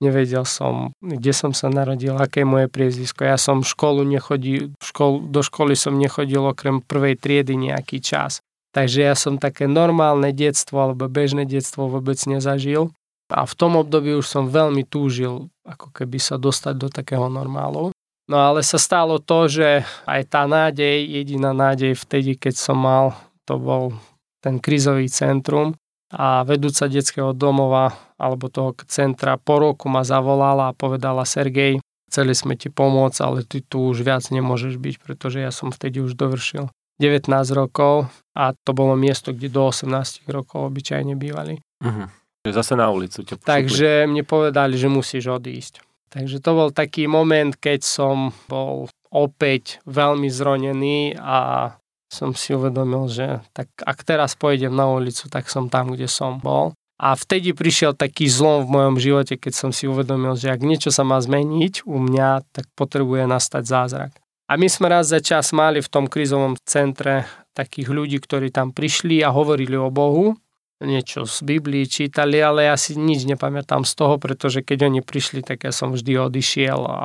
nevedel 0.00 0.48
som, 0.48 0.94
kde 1.02 1.32
som 1.36 1.52
sa 1.52 1.68
narodil, 1.68 2.16
aké 2.16 2.42
je 2.42 2.48
moje 2.48 2.68
priezvisko. 2.72 3.26
Ja 3.26 3.36
som 3.36 3.60
školu 3.60 4.06
nechodil, 4.08 4.72
škol, 4.80 5.28
do 5.28 5.44
školy 5.44 5.76
som 5.76 6.00
nechodil 6.00 6.46
okrem 6.46 6.80
prvej 6.80 7.20
triedy 7.20 7.56
nejaký 7.56 8.00
čas. 8.00 8.40
Takže 8.76 9.08
ja 9.08 9.16
som 9.16 9.40
také 9.40 9.64
normálne 9.64 10.36
detstvo 10.36 10.84
alebo 10.84 11.08
bežné 11.08 11.48
detstvo 11.48 11.88
vôbec 11.88 12.20
nezažil. 12.28 12.92
A 13.32 13.42
v 13.48 13.54
tom 13.56 13.74
období 13.74 14.12
už 14.14 14.28
som 14.28 14.52
veľmi 14.52 14.84
túžil 14.86 15.48
ako 15.66 15.90
keby 15.90 16.20
sa 16.20 16.36
dostať 16.38 16.74
do 16.76 16.88
takého 16.92 17.26
normálu. 17.26 17.95
No 18.26 18.42
ale 18.42 18.66
sa 18.66 18.78
stalo 18.78 19.22
to, 19.22 19.46
že 19.46 19.86
aj 20.06 20.22
tá 20.26 20.50
nádej, 20.50 20.98
jediná 21.06 21.54
nádej 21.54 21.94
vtedy, 21.94 22.34
keď 22.34 22.54
som 22.58 22.78
mal, 22.82 23.14
to 23.46 23.54
bol 23.58 23.94
ten 24.42 24.58
krizový 24.58 25.06
centrum, 25.06 25.78
a 26.12 26.46
vedúca 26.46 26.86
detského 26.86 27.34
domova 27.34 27.90
alebo 28.14 28.46
toho 28.46 28.78
centra 28.86 29.34
po 29.36 29.58
roku 29.58 29.90
ma 29.90 30.06
zavolala 30.06 30.70
a 30.70 30.76
povedala 30.76 31.26
Sergej, 31.26 31.82
chceli 32.06 32.32
sme 32.32 32.54
ti 32.54 32.70
pomôcť, 32.70 33.18
ale 33.20 33.42
ty 33.42 33.58
tu 33.60 33.90
už 33.90 34.06
viac 34.06 34.22
nemôžeš 34.30 34.78
byť, 34.78 34.94
pretože 35.02 35.42
ja 35.42 35.50
som 35.50 35.74
vtedy 35.74 35.98
už 35.98 36.14
dovršil 36.14 36.70
19 37.02 37.28
rokov 37.52 38.08
a 38.32 38.54
to 38.54 38.70
bolo 38.72 38.94
miesto, 38.94 39.34
kde 39.34 39.50
do 39.50 39.68
18 39.68 40.24
rokov 40.30 40.70
obyčajne 40.70 41.18
bývali. 41.18 41.60
Uh-huh. 41.82 42.08
Zase 42.46 42.78
na 42.78 42.86
ulicu. 42.88 43.26
Takže 43.26 44.06
mne 44.06 44.22
povedali, 44.22 44.78
že 44.78 44.86
musíš 44.86 45.26
odísť. 45.28 45.82
Takže 46.10 46.38
to 46.38 46.50
bol 46.54 46.70
taký 46.70 47.10
moment, 47.10 47.52
keď 47.58 47.82
som 47.82 48.30
bol 48.46 48.86
opäť 49.10 49.82
veľmi 49.88 50.30
zronený 50.30 51.18
a 51.18 51.72
som 52.06 52.32
si 52.32 52.54
uvedomil, 52.54 53.10
že 53.10 53.42
tak 53.50 53.68
ak 53.82 54.06
teraz 54.06 54.38
pôjdem 54.38 54.70
na 54.70 54.86
ulicu, 54.86 55.26
tak 55.26 55.50
som 55.50 55.66
tam, 55.66 55.92
kde 55.92 56.06
som 56.06 56.38
bol. 56.38 56.72
A 56.96 57.12
vtedy 57.12 57.52
prišiel 57.52 57.92
taký 57.92 58.24
zlom 58.24 58.64
v 58.64 58.72
mojom 58.72 58.96
živote, 58.96 59.34
keď 59.36 59.52
som 59.52 59.70
si 59.74 59.84
uvedomil, 59.84 60.32
že 60.38 60.48
ak 60.48 60.64
niečo 60.64 60.88
sa 60.88 61.04
má 61.04 61.20
zmeniť 61.20 61.84
u 61.84 62.00
mňa, 62.00 62.48
tak 62.56 62.64
potrebuje 62.72 63.28
nastať 63.28 63.62
zázrak. 63.68 64.12
A 64.46 64.56
my 64.56 64.70
sme 64.70 64.88
raz 64.88 65.10
za 65.10 65.20
čas 65.20 65.50
mali 65.52 65.82
v 65.82 65.90
tom 65.90 66.06
krizovom 66.06 66.56
centre 66.64 67.26
takých 67.52 67.90
ľudí, 67.90 68.16
ktorí 68.22 68.48
tam 68.54 68.72
prišli 68.72 69.20
a 69.20 69.34
hovorili 69.34 69.76
o 69.76 69.92
Bohu, 69.92 70.38
niečo 70.84 71.24
z 71.24 71.36
Biblii 71.40 71.88
čítali, 71.88 72.36
ale 72.36 72.68
ja 72.68 72.76
si 72.76 72.96
nič 72.96 73.24
nepamätám 73.24 73.88
z 73.88 73.92
toho, 73.96 74.20
pretože 74.20 74.60
keď 74.60 74.92
oni 74.92 75.00
prišli, 75.00 75.40
tak 75.40 75.64
ja 75.64 75.72
som 75.72 75.96
vždy 75.96 76.20
odišiel 76.20 76.80
a 76.84 77.00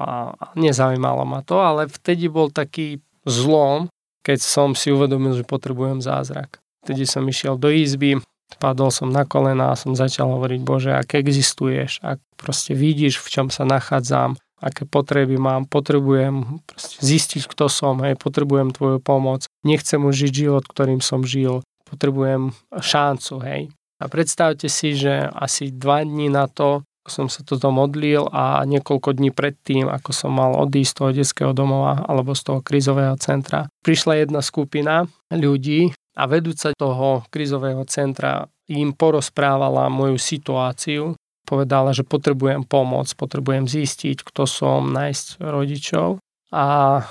nezaujímalo 0.60 1.24
ma 1.24 1.40
to, 1.46 1.64
ale 1.64 1.88
vtedy 1.88 2.28
bol 2.28 2.52
taký 2.52 3.00
zlom, 3.24 3.88
keď 4.28 4.40
som 4.44 4.76
si 4.76 4.92
uvedomil, 4.92 5.40
že 5.40 5.48
potrebujem 5.48 6.04
zázrak. 6.04 6.60
Vtedy 6.84 7.08
som 7.08 7.24
išiel 7.30 7.56
do 7.56 7.72
izby, 7.72 8.20
padol 8.60 8.92
som 8.92 9.08
na 9.08 9.24
kolena 9.24 9.72
a 9.72 9.80
som 9.80 9.96
začal 9.96 10.28
hovoriť, 10.28 10.60
Bože, 10.66 10.92
ak 10.92 11.16
existuješ, 11.16 12.04
ak 12.04 12.20
proste 12.36 12.76
vidíš, 12.76 13.24
v 13.24 13.28
čom 13.32 13.48
sa 13.48 13.64
nachádzam, 13.64 14.36
aké 14.62 14.86
potreby 14.86 15.42
mám, 15.42 15.66
potrebujem 15.66 16.62
zistiť, 17.02 17.50
kto 17.50 17.66
som, 17.66 17.98
hej, 18.06 18.14
potrebujem 18.20 18.70
tvoju 18.76 19.02
pomoc, 19.02 19.50
nechcem 19.66 20.02
už 20.04 20.28
žiť 20.28 20.34
život, 20.34 20.64
ktorým 20.70 21.02
som 21.02 21.26
žil, 21.26 21.66
potrebujem 21.92 22.56
šancu, 22.72 23.36
hej. 23.44 23.62
A 24.02 24.08
predstavte 24.08 24.72
si, 24.72 24.96
že 24.96 25.28
asi 25.30 25.70
dva 25.70 26.02
dní 26.02 26.32
na 26.32 26.48
to 26.48 26.88
som 27.10 27.26
sa 27.26 27.42
toto 27.42 27.74
modlil 27.74 28.30
a 28.30 28.62
niekoľko 28.62 29.18
dní 29.18 29.34
predtým, 29.34 29.90
ako 29.90 30.14
som 30.14 30.32
mal 30.38 30.54
odísť 30.54 30.92
z 30.94 30.98
toho 30.98 31.10
detského 31.10 31.52
domova 31.54 32.06
alebo 32.06 32.38
z 32.38 32.42
toho 32.46 32.60
krizového 32.62 33.18
centra, 33.18 33.66
prišla 33.82 34.22
jedna 34.22 34.46
skupina 34.46 35.10
ľudí 35.34 35.90
a 36.14 36.24
vedúca 36.30 36.78
toho 36.78 37.26
krizového 37.34 37.82
centra 37.90 38.46
im 38.70 38.94
porozprávala 38.94 39.90
moju 39.90 40.22
situáciu, 40.22 41.18
povedala, 41.50 41.92
že 41.92 42.06
potrebujem 42.06 42.64
pomoc, 42.64 43.10
potrebujem 43.18 43.66
zistiť, 43.66 44.22
kto 44.22 44.46
som, 44.46 44.94
nájsť 44.94 45.42
rodičov 45.42 46.22
a 46.54 47.02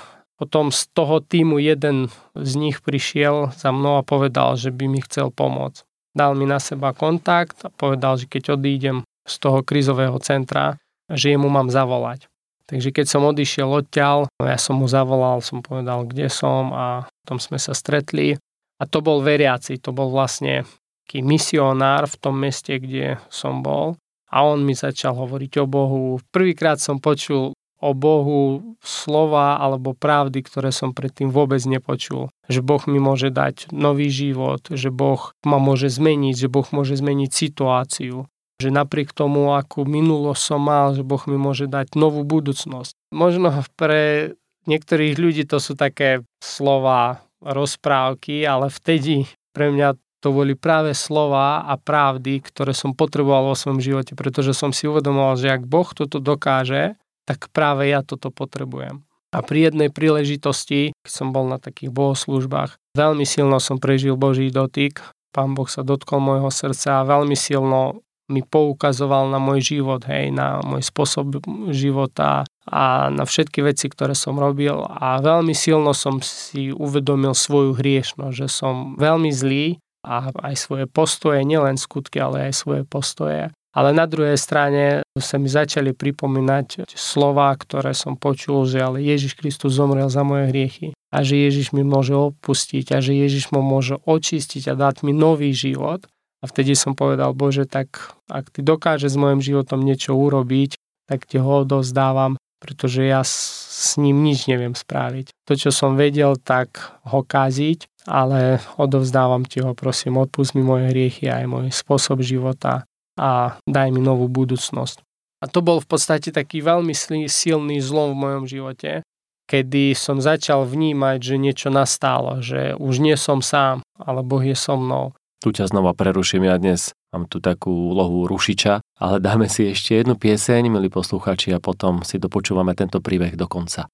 potom 0.41 0.73
z 0.73 0.89
toho 0.97 1.21
týmu 1.21 1.61
jeden 1.61 2.09
z 2.33 2.51
nich 2.57 2.81
prišiel 2.81 3.53
za 3.53 3.69
mnou 3.69 4.01
a 4.01 4.07
povedal, 4.07 4.57
že 4.57 4.73
by 4.73 4.89
mi 4.89 4.97
chcel 5.05 5.29
pomôcť. 5.29 5.85
Dal 6.17 6.33
mi 6.33 6.49
na 6.49 6.57
seba 6.57 6.97
kontakt 6.97 7.61
a 7.61 7.69
povedal, 7.69 8.17
že 8.17 8.25
keď 8.25 8.57
odídem 8.57 9.05
z 9.21 9.35
toho 9.37 9.61
krizového 9.61 10.17
centra, 10.17 10.81
že 11.05 11.37
jemu 11.37 11.45
mám 11.45 11.69
zavolať. 11.69 12.25
Takže 12.65 12.89
keď 12.89 13.05
som 13.05 13.29
odišiel 13.29 13.69
odtiaľ, 13.69 14.25
ja 14.41 14.57
som 14.57 14.81
mu 14.81 14.89
zavolal, 14.89 15.45
som 15.45 15.61
povedal, 15.61 16.09
kde 16.09 16.25
som 16.25 16.73
a 16.73 17.05
tom 17.29 17.37
sme 17.37 17.61
sa 17.61 17.77
stretli. 17.77 18.41
A 18.81 18.83
to 18.89 19.05
bol 19.05 19.21
veriaci, 19.21 19.77
to 19.77 19.93
bol 19.93 20.09
vlastne 20.09 20.65
taký 21.05 21.21
misionár 21.21 22.09
v 22.09 22.15
tom 22.17 22.41
meste, 22.41 22.81
kde 22.81 23.21
som 23.29 23.61
bol. 23.61 23.93
a 24.31 24.47
on 24.47 24.63
mi 24.63 24.71
začal 24.71 25.11
hovoriť 25.11 25.59
o 25.59 25.65
Bohu. 25.67 26.03
Prvýkrát 26.31 26.79
som 26.79 27.03
počul 27.03 27.51
o 27.81 27.91
Bohu 27.97 28.77
slova 28.79 29.57
alebo 29.57 29.97
pravdy, 29.97 30.45
ktoré 30.45 30.69
som 30.69 30.93
predtým 30.93 31.33
vôbec 31.33 31.59
nepočul. 31.65 32.29
Že 32.45 32.61
Boh 32.61 32.83
mi 32.85 33.01
môže 33.01 33.33
dať 33.33 33.73
nový 33.73 34.07
život, 34.13 34.61
že 34.69 34.93
Boh 34.93 35.33
ma 35.41 35.57
môže 35.57 35.89
zmeniť, 35.89 36.45
že 36.45 36.47
Boh 36.47 36.67
môže 36.69 36.93
zmeniť 36.93 37.29
situáciu. 37.33 38.29
Že 38.61 38.69
napriek 38.69 39.17
tomu, 39.17 39.57
akú 39.57 39.89
minulosť 39.89 40.41
som 40.53 40.61
mal, 40.61 40.93
že 40.93 41.01
Boh 41.01 41.25
mi 41.25 41.41
môže 41.41 41.65
dať 41.65 41.97
novú 41.97 42.21
budúcnosť. 42.21 42.93
Možno 43.09 43.49
pre 43.73 44.37
niektorých 44.69 45.17
ľudí 45.17 45.43
to 45.49 45.57
sú 45.57 45.73
také 45.73 46.21
slova, 46.37 47.25
rozprávky, 47.41 48.45
ale 48.45 48.69
vtedy 48.69 49.25
pre 49.49 49.73
mňa 49.73 49.97
to 50.21 50.29
boli 50.29 50.53
práve 50.53 50.93
slova 50.93 51.65
a 51.65 51.73
pravdy, 51.81 52.45
ktoré 52.45 52.77
som 52.77 52.93
potreboval 52.93 53.51
vo 53.51 53.55
svojom 53.57 53.81
živote, 53.81 54.13
pretože 54.13 54.53
som 54.53 54.69
si 54.69 54.85
uvedomoval, 54.85 55.33
že 55.41 55.49
ak 55.49 55.65
Boh 55.65 55.89
toto 55.97 56.21
dokáže, 56.21 56.93
tak 57.25 57.49
práve 57.53 57.89
ja 57.89 58.01
toto 58.01 58.33
potrebujem. 58.33 59.05
A 59.31 59.39
pri 59.39 59.71
jednej 59.71 59.87
príležitosti, 59.87 60.91
keď 61.07 61.11
som 61.11 61.31
bol 61.31 61.47
na 61.47 61.55
takých 61.55 61.95
bohoslužbách, 61.95 62.75
veľmi 62.99 63.23
silno 63.23 63.63
som 63.63 63.79
prežil 63.79 64.19
Boží 64.19 64.51
dotyk. 64.51 64.99
Pán 65.31 65.55
Boh 65.55 65.71
sa 65.71 65.87
dotkol 65.87 66.19
môjho 66.19 66.51
srdca 66.51 66.99
a 66.99 67.07
veľmi 67.07 67.39
silno 67.39 68.03
mi 68.31 68.43
poukazoval 68.43 69.27
na 69.27 69.39
môj 69.39 69.75
život, 69.75 70.03
hej, 70.07 70.31
na 70.31 70.63
môj 70.63 70.87
spôsob 70.87 71.43
života 71.75 72.47
a 72.63 73.11
na 73.11 73.27
všetky 73.27 73.59
veci, 73.59 73.91
ktoré 73.91 74.15
som 74.15 74.39
robil 74.39 74.79
a 74.87 75.19
veľmi 75.19 75.51
silno 75.51 75.91
som 75.91 76.23
si 76.23 76.71
uvedomil 76.71 77.35
svoju 77.35 77.75
hriešnosť, 77.75 78.35
že 78.35 78.47
som 78.47 78.95
veľmi 78.95 79.31
zlý 79.35 79.79
a 80.07 80.31
aj 80.31 80.55
svoje 80.57 80.85
postoje, 80.87 81.43
nielen 81.43 81.75
skutky, 81.75 82.17
ale 82.23 82.49
aj 82.49 82.53
svoje 82.55 82.83
postoje. 82.87 83.51
Ale 83.71 83.95
na 83.95 84.03
druhej 84.03 84.35
strane 84.35 85.07
sa 85.15 85.39
mi 85.39 85.47
začali 85.47 85.95
pripomínať 85.95 86.91
slova, 86.91 87.55
ktoré 87.55 87.95
som 87.95 88.19
počul, 88.19 88.67
že 88.67 88.83
ale 88.83 88.99
Ježiš 88.99 89.39
Kristus 89.39 89.79
zomrel 89.79 90.11
za 90.11 90.27
moje 90.27 90.51
hriechy 90.51 90.87
a 91.11 91.23
že 91.23 91.39
Ježiš 91.39 91.71
mi 91.71 91.87
môže 91.87 92.11
opustiť 92.11 92.91
a 92.91 92.99
že 92.99 93.15
Ježiš 93.15 93.55
mu 93.55 93.63
môže 93.63 93.95
očistiť 94.03 94.71
a 94.71 94.73
dať 94.75 95.07
mi 95.07 95.15
nový 95.15 95.55
život. 95.55 96.03
A 96.41 96.49
vtedy 96.49 96.75
som 96.75 96.97
povedal, 96.97 97.31
Bože, 97.37 97.63
tak 97.69 98.17
ak 98.27 98.51
ty 98.51 98.59
dokáže 98.65 99.07
s 99.07 99.15
mojim 99.15 99.39
životom 99.39 99.79
niečo 99.85 100.17
urobiť, 100.17 100.75
tak 101.07 101.29
ti 101.29 101.37
ho 101.37 101.63
dozdávam, 101.63 102.35
pretože 102.59 103.05
ja 103.05 103.21
s 103.23 103.95
ním 103.95 104.25
nič 104.25 104.49
neviem 104.49 104.73
spraviť. 104.73 105.31
To, 105.47 105.53
čo 105.53 105.69
som 105.69 105.95
vedel, 105.95 106.35
tak 106.35 106.81
ho 107.07 107.23
kaziť 107.23 107.87
ale 108.09 108.57
odovzdávam 108.81 109.45
ti 109.45 109.61
ho, 109.61 109.77
prosím, 109.77 110.17
odpust 110.17 110.57
mi 110.57 110.65
moje 110.65 110.89
hriechy 110.89 111.29
aj 111.29 111.45
môj 111.45 111.65
spôsob 111.69 112.25
života 112.25 112.89
a 113.19 113.59
daj 113.67 113.91
mi 113.91 114.01
novú 114.03 114.27
budúcnosť. 114.31 115.03
A 115.41 115.49
to 115.49 115.65
bol 115.65 115.81
v 115.81 115.89
podstate 115.89 116.29
taký 116.29 116.61
veľmi 116.61 116.93
silný 117.27 117.81
zlom 117.81 118.13
v 118.13 118.21
mojom 118.21 118.45
živote, 118.45 119.01
kedy 119.49 119.97
som 119.97 120.21
začal 120.21 120.69
vnímať, 120.69 121.17
že 121.19 121.35
niečo 121.41 121.73
nastalo, 121.73 122.45
že 122.45 122.77
už 122.77 123.01
nie 123.01 123.17
som 123.17 123.41
sám, 123.41 123.81
ale 123.97 124.21
Boh 124.21 124.45
je 124.45 124.55
so 124.55 124.77
mnou. 124.77 125.17
Tu 125.41 125.49
ťa 125.49 125.73
znova 125.73 125.97
preruším, 125.97 126.45
ja 126.45 126.61
dnes 126.61 126.93
mám 127.09 127.25
tu 127.25 127.41
takú 127.41 127.89
úlohu 127.91 128.29
rušiča, 128.29 129.01
ale 129.01 129.17
dáme 129.17 129.49
si 129.49 129.73
ešte 129.73 129.97
jednu 129.97 130.13
pieseň, 130.13 130.69
milí 130.69 130.93
posluchači, 130.93 131.49
a 131.51 131.59
potom 131.59 132.05
si 132.05 132.21
dopočúvame 132.21 132.77
tento 132.77 133.01
príbeh 133.01 133.33
do 133.33 133.49
konca. 133.49 133.89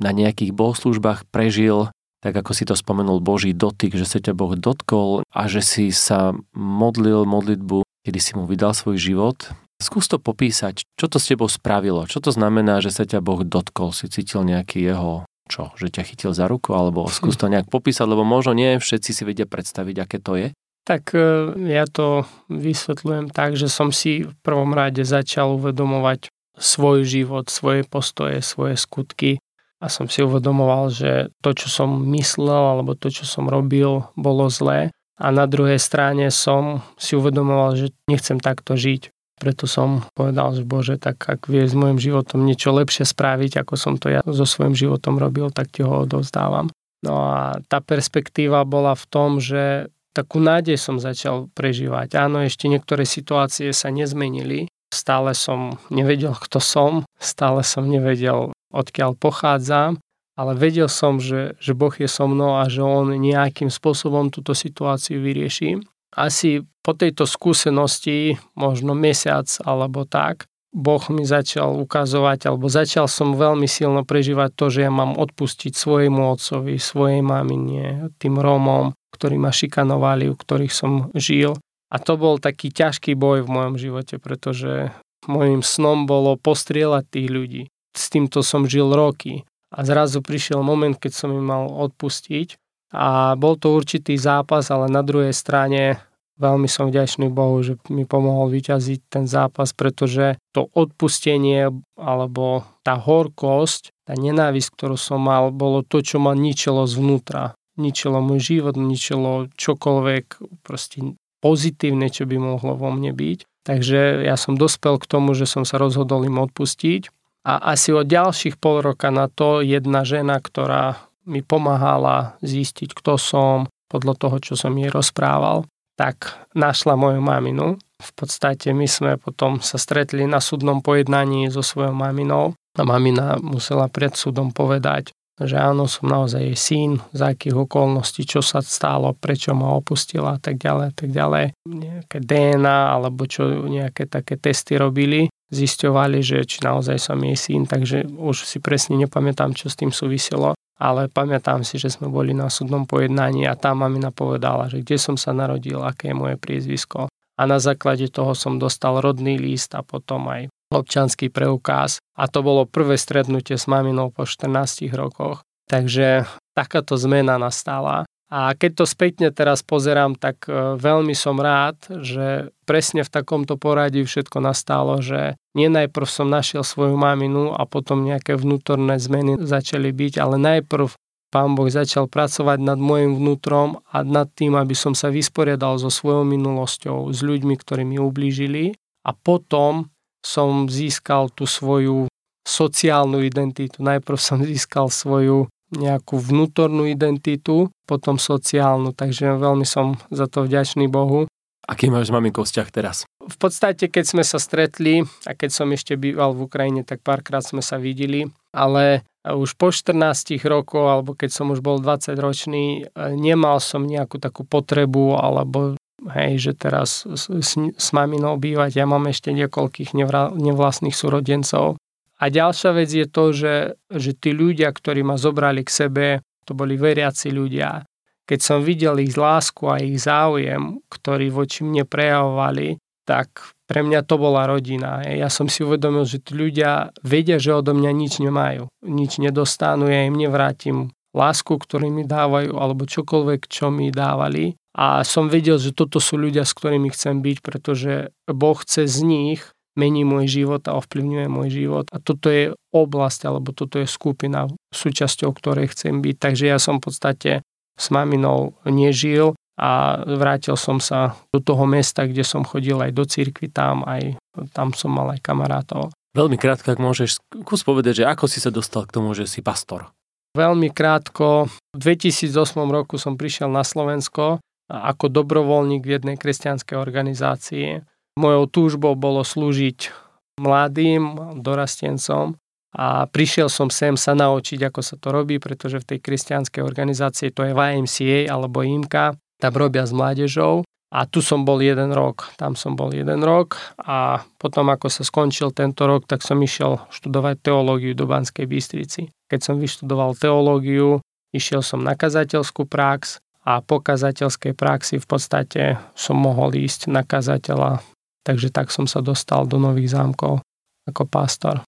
na 0.00 0.10
nejakých 0.12 0.52
bohoslužbách 0.52 1.28
prežil, 1.28 1.92
tak 2.24 2.34
ako 2.42 2.52
si 2.56 2.64
to 2.66 2.74
spomenul, 2.74 3.22
Boží 3.22 3.54
dotyk, 3.54 3.94
že 3.94 4.08
sa 4.08 4.18
ťa 4.18 4.32
Boh 4.34 4.58
dotkol 4.58 5.22
a 5.30 5.42
že 5.46 5.62
si 5.62 5.94
sa 5.94 6.34
modlil 6.56 7.22
modlitbu, 7.28 7.86
kedy 8.02 8.18
si 8.18 8.32
mu 8.34 8.48
vydal 8.48 8.74
svoj 8.74 8.98
život. 8.98 9.38
Skús 9.76 10.08
to 10.08 10.16
popísať, 10.16 10.88
čo 10.96 11.06
to 11.06 11.20
s 11.20 11.28
tebou 11.28 11.52
spravilo, 11.52 12.08
čo 12.08 12.24
to 12.24 12.32
znamená, 12.32 12.80
že 12.80 12.90
sa 12.90 13.04
ťa 13.04 13.20
Boh 13.20 13.44
dotkol, 13.44 13.92
si 13.92 14.08
cítil 14.08 14.42
nejaký 14.42 14.80
jeho 14.80 15.28
čo, 15.46 15.70
že 15.78 15.94
ťa 15.94 16.02
chytil 16.02 16.32
za 16.34 16.50
ruku, 16.50 16.74
alebo 16.74 17.06
skús 17.14 17.38
to 17.38 17.46
nejak 17.46 17.70
popísať, 17.70 18.06
lebo 18.06 18.26
možno 18.26 18.52
nie 18.52 18.82
všetci 18.82 19.10
si 19.14 19.22
vedia 19.22 19.46
predstaviť, 19.46 19.96
aké 20.02 20.18
to 20.18 20.34
je. 20.34 20.48
Tak 20.86 21.14
e, 21.14 21.54
ja 21.66 21.86
to 21.86 22.26
vysvetľujem 22.46 23.34
tak, 23.34 23.58
že 23.58 23.66
som 23.66 23.90
si 23.90 24.26
v 24.26 24.34
prvom 24.42 24.70
rade 24.70 25.02
začal 25.02 25.58
uvedomovať 25.58 26.30
svoj 26.56 27.02
život, 27.06 27.50
svoje 27.50 27.82
postoje, 27.82 28.38
svoje 28.40 28.78
skutky 28.78 29.42
a 29.80 29.86
som 29.92 30.08
si 30.08 30.24
uvedomoval, 30.24 30.88
že 30.88 31.28
to, 31.44 31.52
čo 31.52 31.68
som 31.68 31.90
myslel 32.16 32.76
alebo 32.76 32.96
to, 32.96 33.12
čo 33.12 33.28
som 33.28 33.46
robil, 33.46 34.08
bolo 34.16 34.48
zlé. 34.48 34.94
A 35.16 35.32
na 35.32 35.48
druhej 35.48 35.80
strane 35.80 36.28
som 36.28 36.84
si 37.00 37.16
uvedomoval, 37.16 37.76
že 37.76 37.86
nechcem 38.08 38.36
takto 38.36 38.76
žiť. 38.76 39.12
Preto 39.36 39.68
som 39.68 40.00
povedal, 40.16 40.56
že 40.56 40.64
Bože, 40.64 40.96
tak 40.96 41.20
ak 41.28 41.52
vie 41.52 41.68
s 41.68 41.76
môjim 41.76 42.00
životom 42.00 42.48
niečo 42.48 42.72
lepšie 42.72 43.04
spraviť, 43.04 43.60
ako 43.60 43.74
som 43.76 44.00
to 44.00 44.08
ja 44.08 44.24
so 44.24 44.48
svojím 44.48 44.72
životom 44.72 45.20
robil, 45.20 45.52
tak 45.52 45.68
ti 45.72 45.84
ho 45.84 46.08
odovzdávam. 46.08 46.72
No 47.04 47.28
a 47.28 47.60
tá 47.68 47.84
perspektíva 47.84 48.64
bola 48.64 48.96
v 48.96 49.04
tom, 49.12 49.36
že 49.36 49.92
takú 50.16 50.40
nádej 50.40 50.80
som 50.80 50.96
začal 50.96 51.52
prežívať. 51.52 52.16
Áno, 52.16 52.40
ešte 52.40 52.72
niektoré 52.72 53.04
situácie 53.04 53.76
sa 53.76 53.92
nezmenili. 53.92 54.72
Stále 54.88 55.36
som 55.36 55.76
nevedel, 55.92 56.32
kto 56.32 56.56
som, 56.56 57.04
stále 57.20 57.60
som 57.60 57.84
nevedel, 57.84 58.55
odkiaľ 58.76 59.16
pochádzam, 59.16 59.96
ale 60.36 60.52
vedel 60.52 60.92
som, 60.92 61.16
že, 61.16 61.56
že 61.56 61.72
Boh 61.72 61.92
je 61.96 62.04
so 62.04 62.28
mnou 62.28 62.60
a 62.60 62.68
že 62.68 62.84
On 62.84 63.08
nejakým 63.08 63.72
spôsobom 63.72 64.28
túto 64.28 64.52
situáciu 64.52 65.24
vyrieši. 65.24 65.80
Asi 66.12 66.60
po 66.84 66.92
tejto 66.92 67.24
skúsenosti, 67.24 68.36
možno 68.52 68.92
mesiac 68.92 69.48
alebo 69.64 70.04
tak, 70.04 70.44
Boh 70.76 71.00
mi 71.08 71.24
začal 71.24 71.72
ukazovať, 71.80 72.52
alebo 72.52 72.68
začal 72.68 73.08
som 73.08 73.32
veľmi 73.32 73.64
silno 73.64 74.04
prežívať 74.04 74.52
to, 74.52 74.68
že 74.68 74.84
ja 74.84 74.92
mám 74.92 75.16
odpustiť 75.16 75.72
svojemu 75.72 76.20
otcovi, 76.36 76.76
svojej 76.76 77.24
mamine, 77.24 78.12
tým 78.20 78.36
Rómom, 78.36 78.92
ktorí 79.16 79.40
ma 79.40 79.56
šikanovali, 79.56 80.28
u 80.28 80.36
ktorých 80.36 80.74
som 80.76 81.08
žil. 81.16 81.56
A 81.88 81.96
to 81.96 82.20
bol 82.20 82.36
taký 82.36 82.68
ťažký 82.68 83.16
boj 83.16 83.48
v 83.48 83.52
mojom 83.56 83.74
živote, 83.80 84.20
pretože 84.20 84.92
môjim 85.24 85.64
snom 85.64 86.04
bolo 86.04 86.36
postrieľať 86.36 87.04
tých 87.08 87.28
ľudí. 87.32 87.62
S 87.96 88.12
týmto 88.12 88.44
som 88.44 88.68
žil 88.68 88.92
roky. 88.92 89.42
A 89.72 89.82
zrazu 89.82 90.22
prišiel 90.22 90.62
moment, 90.62 90.94
keď 90.94 91.12
som 91.16 91.32
im 91.32 91.42
mal 91.42 91.66
odpustiť. 91.66 92.54
A 92.94 93.34
bol 93.34 93.58
to 93.58 93.74
určitý 93.74 94.14
zápas, 94.14 94.70
ale 94.70 94.86
na 94.86 95.02
druhej 95.02 95.34
strane 95.34 95.98
veľmi 96.38 96.68
som 96.70 96.92
vďačný 96.92 97.32
Bohu, 97.32 97.58
že 97.64 97.80
mi 97.90 98.06
pomohol 98.06 98.52
vyťaziť 98.52 99.00
ten 99.08 99.24
zápas, 99.26 99.72
pretože 99.72 100.36
to 100.52 100.68
odpustenie 100.70 101.72
alebo 101.96 102.62
tá 102.86 103.00
horkosť, 103.00 103.90
tá 104.06 104.14
nenávisť, 104.14 104.68
ktorú 104.76 104.94
som 105.00 105.24
mal, 105.24 105.50
bolo 105.50 105.82
to, 105.82 106.04
čo 106.04 106.20
ma 106.22 106.36
ničilo 106.36 106.86
zvnútra 106.86 107.56
ničilo 107.76 108.18
môj 108.24 108.40
život, 108.40 108.74
ničilo 108.74 109.52
čokoľvek 109.54 110.24
proste 110.64 111.16
pozitívne, 111.44 112.08
čo 112.08 112.24
by 112.24 112.36
mohlo 112.40 112.74
vo 112.74 112.88
mne 112.90 113.12
byť. 113.12 113.38
Takže 113.68 114.24
ja 114.24 114.34
som 114.40 114.56
dospel 114.56 114.96
k 114.98 115.06
tomu, 115.06 115.36
že 115.36 115.44
som 115.44 115.68
sa 115.68 115.76
rozhodol 115.76 116.24
im 116.24 116.40
odpustiť. 116.40 117.12
A 117.46 117.78
asi 117.78 117.94
od 117.94 118.10
ďalších 118.10 118.58
pol 118.58 118.82
roka 118.82 119.14
na 119.14 119.30
to 119.30 119.62
jedna 119.62 120.02
žena, 120.02 120.42
ktorá 120.42 120.98
mi 121.30 121.46
pomáhala 121.46 122.34
zistiť, 122.42 122.90
kto 122.90 123.14
som, 123.14 123.70
podľa 123.86 124.14
toho, 124.18 124.36
čo 124.42 124.54
som 124.58 124.74
jej 124.74 124.90
rozprával, 124.90 125.62
tak 125.94 126.34
našla 126.58 126.98
moju 126.98 127.22
maminu. 127.22 127.78
V 128.02 128.10
podstate 128.18 128.74
my 128.74 128.84
sme 128.90 129.14
potom 129.16 129.62
sa 129.62 129.78
stretli 129.78 130.26
na 130.26 130.42
súdnom 130.42 130.82
pojednaní 130.82 131.48
so 131.48 131.62
svojou 131.62 131.94
maminou 131.94 132.58
a 132.76 132.82
mamina 132.82 133.40
musela 133.40 133.88
pred 133.88 134.12
súdom 134.12 134.52
povedať, 134.52 135.14
že 135.36 135.60
áno, 135.60 135.84
som 135.84 136.08
naozaj 136.08 136.40
jej 136.40 136.56
syn, 136.56 136.90
za 137.12 137.36
akých 137.36 137.68
okolností, 137.68 138.24
čo 138.24 138.40
sa 138.40 138.64
stalo, 138.64 139.12
prečo 139.12 139.52
ma 139.52 139.76
opustila 139.76 140.36
a 140.36 140.40
tak 140.40 140.56
ďalej, 140.56 140.96
tak 140.96 141.12
ďalej. 141.12 141.52
Nejaké 141.68 142.24
DNA 142.24 142.96
alebo 142.96 143.28
čo 143.28 143.68
nejaké 143.68 144.08
také 144.08 144.40
testy 144.40 144.80
robili, 144.80 145.28
zisťovali, 145.52 146.24
že 146.24 146.48
či 146.48 146.64
naozaj 146.64 146.96
som 146.96 147.20
jej 147.20 147.36
syn, 147.36 147.68
takže 147.68 148.08
už 148.08 148.48
si 148.48 148.58
presne 148.64 148.96
nepamätám, 148.96 149.52
čo 149.52 149.68
s 149.68 149.76
tým 149.76 149.92
súviselo. 149.92 150.56
ale 150.76 151.08
pamätám 151.08 151.64
si, 151.64 151.80
že 151.80 151.88
sme 151.88 152.12
boli 152.12 152.36
na 152.36 152.52
súdnom 152.52 152.84
pojednaní 152.84 153.48
a 153.48 153.56
tá 153.56 153.72
mamina 153.72 154.12
povedala, 154.12 154.68
že 154.68 154.84
kde 154.84 155.00
som 155.00 155.16
sa 155.16 155.32
narodil, 155.32 155.80
aké 155.80 156.12
je 156.12 156.16
moje 156.16 156.36
priezvisko. 156.36 157.08
A 157.36 157.42
na 157.44 157.60
základe 157.60 158.08
toho 158.12 158.32
som 158.32 158.60
dostal 158.60 159.00
rodný 159.00 159.36
list 159.36 159.72
a 159.76 159.80
potom 159.84 160.28
aj 160.28 160.48
občanský 160.80 161.32
preukaz. 161.32 161.98
A 162.16 162.28
to 162.28 162.44
bolo 162.44 162.68
prvé 162.68 163.00
stretnutie 163.00 163.56
s 163.56 163.68
maminou 163.68 164.12
po 164.12 164.28
14 164.28 164.86
rokoch. 164.92 165.42
Takže 165.66 166.28
takáto 166.54 166.94
zmena 166.94 167.36
nastala. 167.36 168.06
A 168.26 168.58
keď 168.58 168.82
to 168.82 168.84
spätne 168.90 169.30
teraz 169.30 169.62
pozerám, 169.62 170.18
tak 170.18 170.50
e, 170.50 170.74
veľmi 170.74 171.14
som 171.14 171.38
rád, 171.38 171.78
že 172.02 172.50
presne 172.66 173.06
v 173.06 173.12
takomto 173.12 173.54
poradí 173.54 174.02
všetko 174.02 174.42
nastalo, 174.42 174.98
že 174.98 175.38
nie 175.54 175.70
najprv 175.70 176.06
som 176.10 176.26
našiel 176.26 176.66
svoju 176.66 176.98
maminu 176.98 177.54
a 177.54 177.62
potom 177.70 178.02
nejaké 178.02 178.34
vnútorné 178.34 178.98
zmeny 178.98 179.38
začali 179.38 179.94
byť, 179.94 180.18
ale 180.18 180.42
najprv 180.42 180.90
pán 181.30 181.54
Boh 181.54 181.70
začal 181.70 182.10
pracovať 182.10 182.58
nad 182.66 182.78
môjim 182.82 183.14
vnútrom 183.14 183.78
a 183.94 184.02
nad 184.02 184.26
tým, 184.34 184.58
aby 184.58 184.74
som 184.74 184.98
sa 184.98 185.06
vysporiadal 185.06 185.78
so 185.78 185.90
svojou 185.90 186.26
minulosťou, 186.26 187.06
s 187.14 187.22
ľuďmi, 187.22 187.54
ktorí 187.62 187.86
mi 187.86 188.02
ublížili 188.02 188.74
a 189.06 189.14
potom 189.14 189.86
som 190.26 190.66
získal 190.66 191.30
tú 191.30 191.46
svoju 191.46 192.10
sociálnu 192.42 193.22
identitu. 193.22 193.78
Najprv 193.78 194.18
som 194.18 194.42
získal 194.42 194.90
svoju 194.90 195.46
nejakú 195.70 196.18
vnútornú 196.18 196.86
identitu, 196.86 197.70
potom 197.86 198.18
sociálnu, 198.18 198.94
takže 198.94 199.38
veľmi 199.38 199.66
som 199.66 199.98
za 200.10 200.26
to 200.26 200.46
vďačný 200.46 200.90
Bohu. 200.90 201.26
Aký 201.66 201.90
máš 201.90 202.10
s 202.10 202.14
maminkou 202.14 202.46
vzťah 202.46 202.68
teraz? 202.70 203.02
V 203.26 203.36
podstate, 203.42 203.90
keď 203.90 204.04
sme 204.06 204.22
sa 204.22 204.38
stretli 204.38 205.02
a 205.26 205.34
keď 205.34 205.50
som 205.50 205.66
ešte 205.74 205.98
býval 205.98 206.30
v 206.38 206.46
Ukrajine, 206.46 206.86
tak 206.86 207.02
párkrát 207.02 207.42
sme 207.42 207.58
sa 207.58 207.74
videli, 207.82 208.30
ale 208.54 209.02
už 209.26 209.58
po 209.58 209.74
14 209.74 210.38
rokov, 210.46 210.86
alebo 210.86 211.18
keď 211.18 211.34
som 211.34 211.50
už 211.50 211.58
bol 211.58 211.82
20 211.82 212.14
ročný, 212.22 212.86
nemal 213.18 213.58
som 213.58 213.82
nejakú 213.82 214.22
takú 214.22 214.46
potrebu, 214.46 215.18
alebo 215.18 215.74
hej, 216.12 216.32
že 216.40 216.52
teraz 216.52 217.08
s, 217.08 217.28
s, 217.28 217.56
s 217.56 217.88
maminou 217.96 218.36
bývať. 218.36 218.76
Ja 218.76 218.86
mám 218.88 219.08
ešte 219.08 219.32
niekoľkých 219.32 219.96
nevra, 219.96 220.32
nevlastných 220.34 220.94
súrodencov, 220.94 221.80
a 222.16 222.32
ďalšia 222.32 222.70
vec 222.72 222.88
je 222.88 223.06
to, 223.06 223.24
že, 223.36 223.54
že 223.92 224.16
tí 224.16 224.32
ľudia, 224.32 224.72
ktorí 224.72 225.04
ma 225.04 225.20
zobrali 225.20 225.60
k 225.60 225.70
sebe, 225.70 226.06
to 226.48 226.56
boli 226.56 226.80
veriaci 226.80 227.28
ľudia. 227.28 227.84
Keď 228.26 228.40
som 228.40 228.64
videl 228.64 228.98
ich 229.04 229.14
lásku 229.14 229.68
a 229.68 229.78
ich 229.78 230.00
záujem, 230.00 230.80
ktorý 230.88 231.28
voči 231.30 231.62
mne 231.62 231.84
prejavovali, 231.84 232.80
tak 233.06 233.54
pre 233.70 233.86
mňa 233.86 234.02
to 234.02 234.18
bola 234.18 234.50
rodina. 234.50 235.04
Ja 235.04 235.30
som 235.30 235.46
si 235.46 235.62
uvedomil, 235.62 236.08
že 236.08 236.18
tí 236.18 236.34
ľudia 236.34 236.90
vedia, 237.06 237.38
že 237.38 237.54
odo 237.54 237.76
mňa 237.76 237.92
nič 237.94 238.18
nemajú. 238.18 238.66
Nič 238.82 239.22
nedostanú, 239.22 239.86
ja 239.86 240.08
im 240.08 240.16
nevrátim 240.18 240.90
lásku, 241.14 241.54
ktorú 241.54 241.86
mi 241.92 242.02
dávajú, 242.02 242.58
alebo 242.58 242.88
čokoľvek, 242.88 243.46
čo 243.46 243.70
mi 243.70 243.94
dávali. 243.94 244.58
A 244.76 245.08
som 245.08 245.32
vedel, 245.32 245.56
že 245.56 245.72
toto 245.72 245.96
sú 246.04 246.20
ľudia, 246.20 246.44
s 246.44 246.52
ktorými 246.52 246.92
chcem 246.92 247.24
byť, 247.24 247.36
pretože 247.40 248.12
Boh 248.28 248.58
chce 248.60 248.84
z 248.84 248.98
nich 249.08 249.40
mení 249.72 250.04
môj 250.04 250.28
život 250.28 250.60
a 250.68 250.76
ovplyvňuje 250.76 251.26
môj 251.32 251.48
život. 251.48 251.86
A 251.92 252.00
toto 252.00 252.28
je 252.28 252.52
oblasť, 252.76 253.28
alebo 253.28 253.56
toto 253.56 253.80
je 253.80 253.88
skupina, 253.88 254.52
súčasťou 254.76 255.32
ktorej 255.32 255.72
chcem 255.72 256.04
byť. 256.04 256.16
Takže 256.20 256.44
ja 256.44 256.60
som 256.60 256.76
v 256.80 256.92
podstate 256.92 257.30
s 257.76 257.86
maminou 257.88 258.56
nežil 258.68 259.32
a 259.56 260.00
vrátil 260.04 260.56
som 260.60 260.76
sa 260.80 261.16
do 261.32 261.40
toho 261.40 261.64
mesta, 261.64 262.04
kde 262.04 262.24
som 262.24 262.44
chodil 262.44 262.76
aj 262.76 262.92
do 262.92 263.04
cirkvi 263.08 263.48
tam, 263.48 263.84
aj 263.88 264.20
tam 264.52 264.76
som 264.76 264.92
mal 264.92 265.12
aj 265.16 265.24
kamarátov. 265.24 265.92
Veľmi 266.16 266.40
krátko, 266.40 266.72
ak 266.72 266.80
môžeš 266.80 267.20
kus 267.44 267.64
povedať, 267.64 268.04
že 268.04 268.08
ako 268.08 268.24
si 268.28 268.40
sa 268.40 268.48
dostal 268.48 268.88
k 268.88 268.96
tomu, 268.96 269.12
že 269.12 269.28
si 269.28 269.44
pastor? 269.44 269.92
Veľmi 270.36 270.68
krátko. 270.68 271.48
V 271.72 271.80
2008 271.80 272.32
roku 272.68 273.00
som 273.00 273.16
prišiel 273.16 273.48
na 273.48 273.64
Slovensko 273.64 274.40
ako 274.66 275.10
dobrovoľník 275.10 275.82
v 275.86 275.94
jednej 276.00 276.16
kresťanskej 276.18 276.76
organizácii 276.76 277.86
Mojou 278.16 278.48
túžbou 278.48 278.96
bolo 278.96 279.20
slúžiť 279.20 279.92
mladým 280.40 281.36
dorastencom 281.44 282.40
a 282.72 283.04
prišiel 283.08 283.52
som 283.52 283.68
sem 283.68 283.92
sa 283.92 284.16
naučiť, 284.16 284.72
ako 284.72 284.80
sa 284.80 284.96
to 284.96 285.12
robí, 285.12 285.36
pretože 285.36 285.84
v 285.84 285.88
tej 285.96 285.98
kresťanskej 286.00 286.64
organizácii 286.64 287.28
to 287.32 287.44
je 287.44 287.52
YMCA 287.52 288.32
alebo 288.32 288.64
IMKA, 288.64 289.20
tam 289.36 289.52
robia 289.52 289.84
s 289.84 289.92
mládežou 289.92 290.64
a 290.88 291.04
tu 291.04 291.20
som 291.20 291.44
bol 291.44 291.60
jeden 291.60 291.92
rok, 291.92 292.32
tam 292.40 292.56
som 292.56 292.72
bol 292.72 292.88
jeden 292.88 293.20
rok 293.20 293.60
a 293.84 294.24
potom 294.40 294.72
ako 294.72 294.88
sa 294.88 295.04
skončil 295.04 295.52
tento 295.52 295.84
rok, 295.84 296.08
tak 296.08 296.24
som 296.24 296.40
išiel 296.40 296.88
študovať 296.88 297.44
teológiu 297.44 297.92
do 297.92 298.08
Banskej 298.08 298.48
Bystrici. 298.48 299.12
Keď 299.28 299.40
som 299.44 299.60
vyštudoval 299.60 300.16
teológiu, 300.16 301.04
išiel 301.36 301.60
som 301.60 301.84
na 301.84 301.92
kazateľskú 301.92 302.64
prax 302.64 303.20
a 303.46 303.62
po 303.62 303.78
kazateľskej 303.78 304.58
praxi 304.58 304.98
v 304.98 305.06
podstate 305.06 305.62
som 305.94 306.18
mohol 306.18 306.58
ísť 306.58 306.90
na 306.90 307.06
kazateľa 307.06 307.80
Takže 308.26 308.50
tak 308.50 308.74
som 308.74 308.90
sa 308.90 308.98
dostal 308.98 309.46
do 309.46 309.62
Nových 309.62 309.94
zámkov 309.94 310.42
ako 310.90 311.02
pastor. 311.06 311.62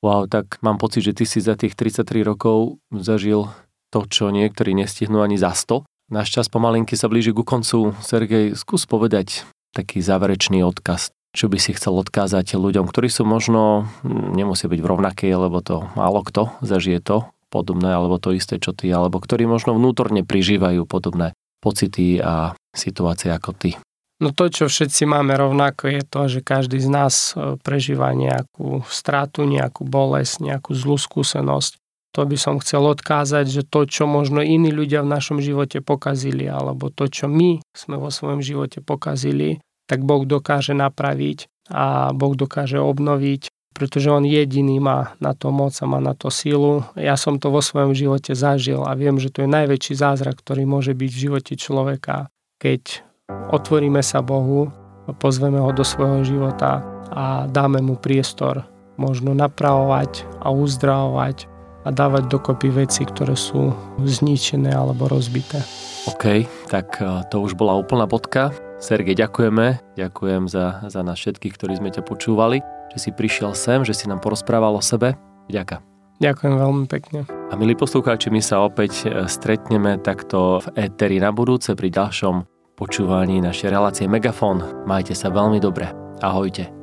Wow, 0.00 0.24
tak 0.24 0.56
mám 0.64 0.80
pocit, 0.80 1.04
že 1.04 1.12
ty 1.12 1.28
si 1.28 1.44
za 1.44 1.52
tých 1.52 1.76
33 1.76 2.24
rokov 2.24 2.80
zažil 2.88 3.52
to, 3.92 4.08
čo 4.08 4.32
niektorí 4.32 4.72
nestihnú 4.72 5.20
ani 5.20 5.36
za 5.36 5.52
100. 5.52 5.84
Náš 6.08 6.32
čas 6.32 6.48
pomalinky 6.48 6.96
sa 6.96 7.12
blíži 7.12 7.36
ku 7.36 7.44
koncu. 7.44 7.92
Sergej, 8.00 8.56
skús 8.56 8.88
povedať 8.88 9.44
taký 9.76 10.00
záverečný 10.00 10.64
odkaz. 10.64 11.12
Čo 11.36 11.52
by 11.52 11.60
si 11.60 11.76
chcel 11.76 11.92
odkázať 12.00 12.56
ľuďom, 12.56 12.88
ktorí 12.88 13.12
sú 13.12 13.28
možno, 13.28 13.84
nemusí 14.08 14.64
byť 14.64 14.80
v 14.80 14.88
rovnakej, 14.88 15.32
lebo 15.36 15.60
to 15.60 15.84
málo 15.92 16.24
kto 16.24 16.56
zažije 16.64 17.04
to 17.04 17.28
podobné, 17.48 17.92
alebo 17.92 18.20
to 18.20 18.36
isté, 18.36 18.60
čo 18.60 18.76
ty, 18.76 18.92
alebo 18.92 19.18
ktorí 19.18 19.48
možno 19.48 19.74
vnútorne 19.74 20.22
prižívajú 20.22 20.84
podobné 20.84 21.34
pocity 21.58 22.22
a 22.22 22.54
situácie 22.72 23.32
ako 23.34 23.50
ty. 23.56 23.70
No 24.18 24.34
to, 24.34 24.50
čo 24.50 24.66
všetci 24.66 25.06
máme 25.06 25.38
rovnako, 25.38 25.94
je 25.94 26.02
to, 26.02 26.22
že 26.26 26.40
každý 26.42 26.82
z 26.82 26.90
nás 26.90 27.14
e, 27.38 27.54
prežíva 27.62 28.10
nejakú 28.18 28.82
stratu, 28.90 29.46
nejakú 29.46 29.86
bolesť, 29.86 30.42
nejakú 30.42 30.74
zlú 30.74 30.98
skúsenosť. 30.98 31.78
To 32.18 32.26
by 32.26 32.34
som 32.34 32.58
chcel 32.58 32.82
odkázať, 32.82 33.46
že 33.46 33.62
to, 33.62 33.86
čo 33.86 34.10
možno 34.10 34.42
iní 34.42 34.74
ľudia 34.74 35.06
v 35.06 35.12
našom 35.14 35.38
živote 35.38 35.78
pokazili, 35.78 36.50
alebo 36.50 36.90
to, 36.90 37.06
čo 37.06 37.30
my 37.30 37.62
sme 37.70 37.94
vo 37.94 38.10
svojom 38.10 38.42
živote 38.42 38.82
pokazili, 38.82 39.62
tak 39.86 40.02
Boh 40.02 40.26
dokáže 40.26 40.74
napraviť 40.74 41.46
a 41.70 42.10
Boh 42.10 42.34
dokáže 42.34 42.82
obnoviť, 42.82 43.54
pretože 43.78 44.10
On 44.10 44.26
jediný 44.26 44.82
má 44.82 45.14
na 45.22 45.38
to 45.38 45.54
moc 45.54 45.70
a 45.78 45.86
má 45.86 46.02
na 46.02 46.18
to 46.18 46.34
sílu. 46.34 46.82
Ja 46.98 47.14
som 47.14 47.38
to 47.38 47.54
vo 47.54 47.62
svojom 47.62 47.94
živote 47.94 48.34
zažil 48.34 48.82
a 48.82 48.98
viem, 48.98 49.22
že 49.22 49.30
to 49.30 49.46
je 49.46 49.54
najväčší 49.54 49.94
zázrak, 49.94 50.42
ktorý 50.42 50.66
môže 50.66 50.98
byť 50.98 51.10
v 51.14 51.22
živote 51.30 51.54
človeka, 51.54 52.26
keď 52.58 53.06
otvoríme 53.54 54.02
sa 54.02 54.18
Bohu, 54.18 54.74
pozveme 55.22 55.62
ho 55.62 55.70
do 55.70 55.86
svojho 55.86 56.26
života 56.26 56.82
a 57.14 57.46
dáme 57.46 57.78
mu 57.78 57.94
priestor 57.94 58.66
možno 58.98 59.30
napravovať 59.30 60.26
a 60.42 60.50
uzdravovať 60.50 61.46
a 61.86 61.94
dávať 61.94 62.26
dokopy 62.26 62.74
veci, 62.74 63.06
ktoré 63.06 63.38
sú 63.38 63.70
zničené 64.02 64.74
alebo 64.74 65.06
rozbité. 65.06 65.62
OK, 66.10 66.44
tak 66.66 66.98
e, 66.98 67.22
to 67.30 67.40
už 67.40 67.54
bola 67.54 67.78
úplná 67.78 68.04
bodka. 68.04 68.50
Sergej, 68.82 69.14
ďakujeme. 69.18 69.78
Ďakujem 69.94 70.50
za, 70.50 70.82
za 70.90 71.00
nás 71.06 71.16
všetkých, 71.16 71.54
ktorí 71.54 71.78
sme 71.78 71.94
ťa 71.94 72.02
počúvali, 72.02 72.60
že 72.94 72.98
si 72.98 73.10
prišiel 73.12 73.52
sem, 73.52 73.84
že 73.84 73.94
si 73.94 74.08
nám 74.08 74.20
porozprával 74.22 74.76
o 74.76 74.82
sebe. 74.82 75.16
Ďakujem. 75.48 75.82
Ďakujem 76.18 76.54
veľmi 76.58 76.84
pekne. 76.90 77.20
A 77.48 77.54
milí 77.54 77.78
poslucháči, 77.78 78.28
my 78.34 78.42
sa 78.42 78.66
opäť 78.66 79.06
e, 79.06 79.30
stretneme 79.30 80.02
takto 80.02 80.58
v 80.66 80.90
éteri 80.90 81.22
na 81.22 81.30
budúce 81.30 81.78
pri 81.78 81.94
ďalšom 81.94 82.42
počúvaní 82.74 83.38
našej 83.38 83.70
relácie 83.70 84.06
Megafón. 84.10 84.62
Majte 84.82 85.14
sa 85.14 85.30
veľmi 85.30 85.62
dobre. 85.62 85.90
Ahojte. 86.18 86.74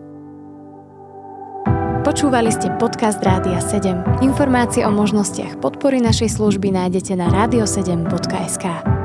Počúvali 2.05 2.53
ste 2.53 2.69
podcast 2.77 3.19
Rádia 3.19 3.59
7. 3.59 4.21
Informácie 4.23 4.85
o 4.85 4.91
možnostiach 4.93 5.57
podpory 5.59 5.99
našej 5.99 6.37
služby 6.37 6.71
nájdete 6.71 7.17
na 7.17 7.27
radio7.sk. 7.33 9.04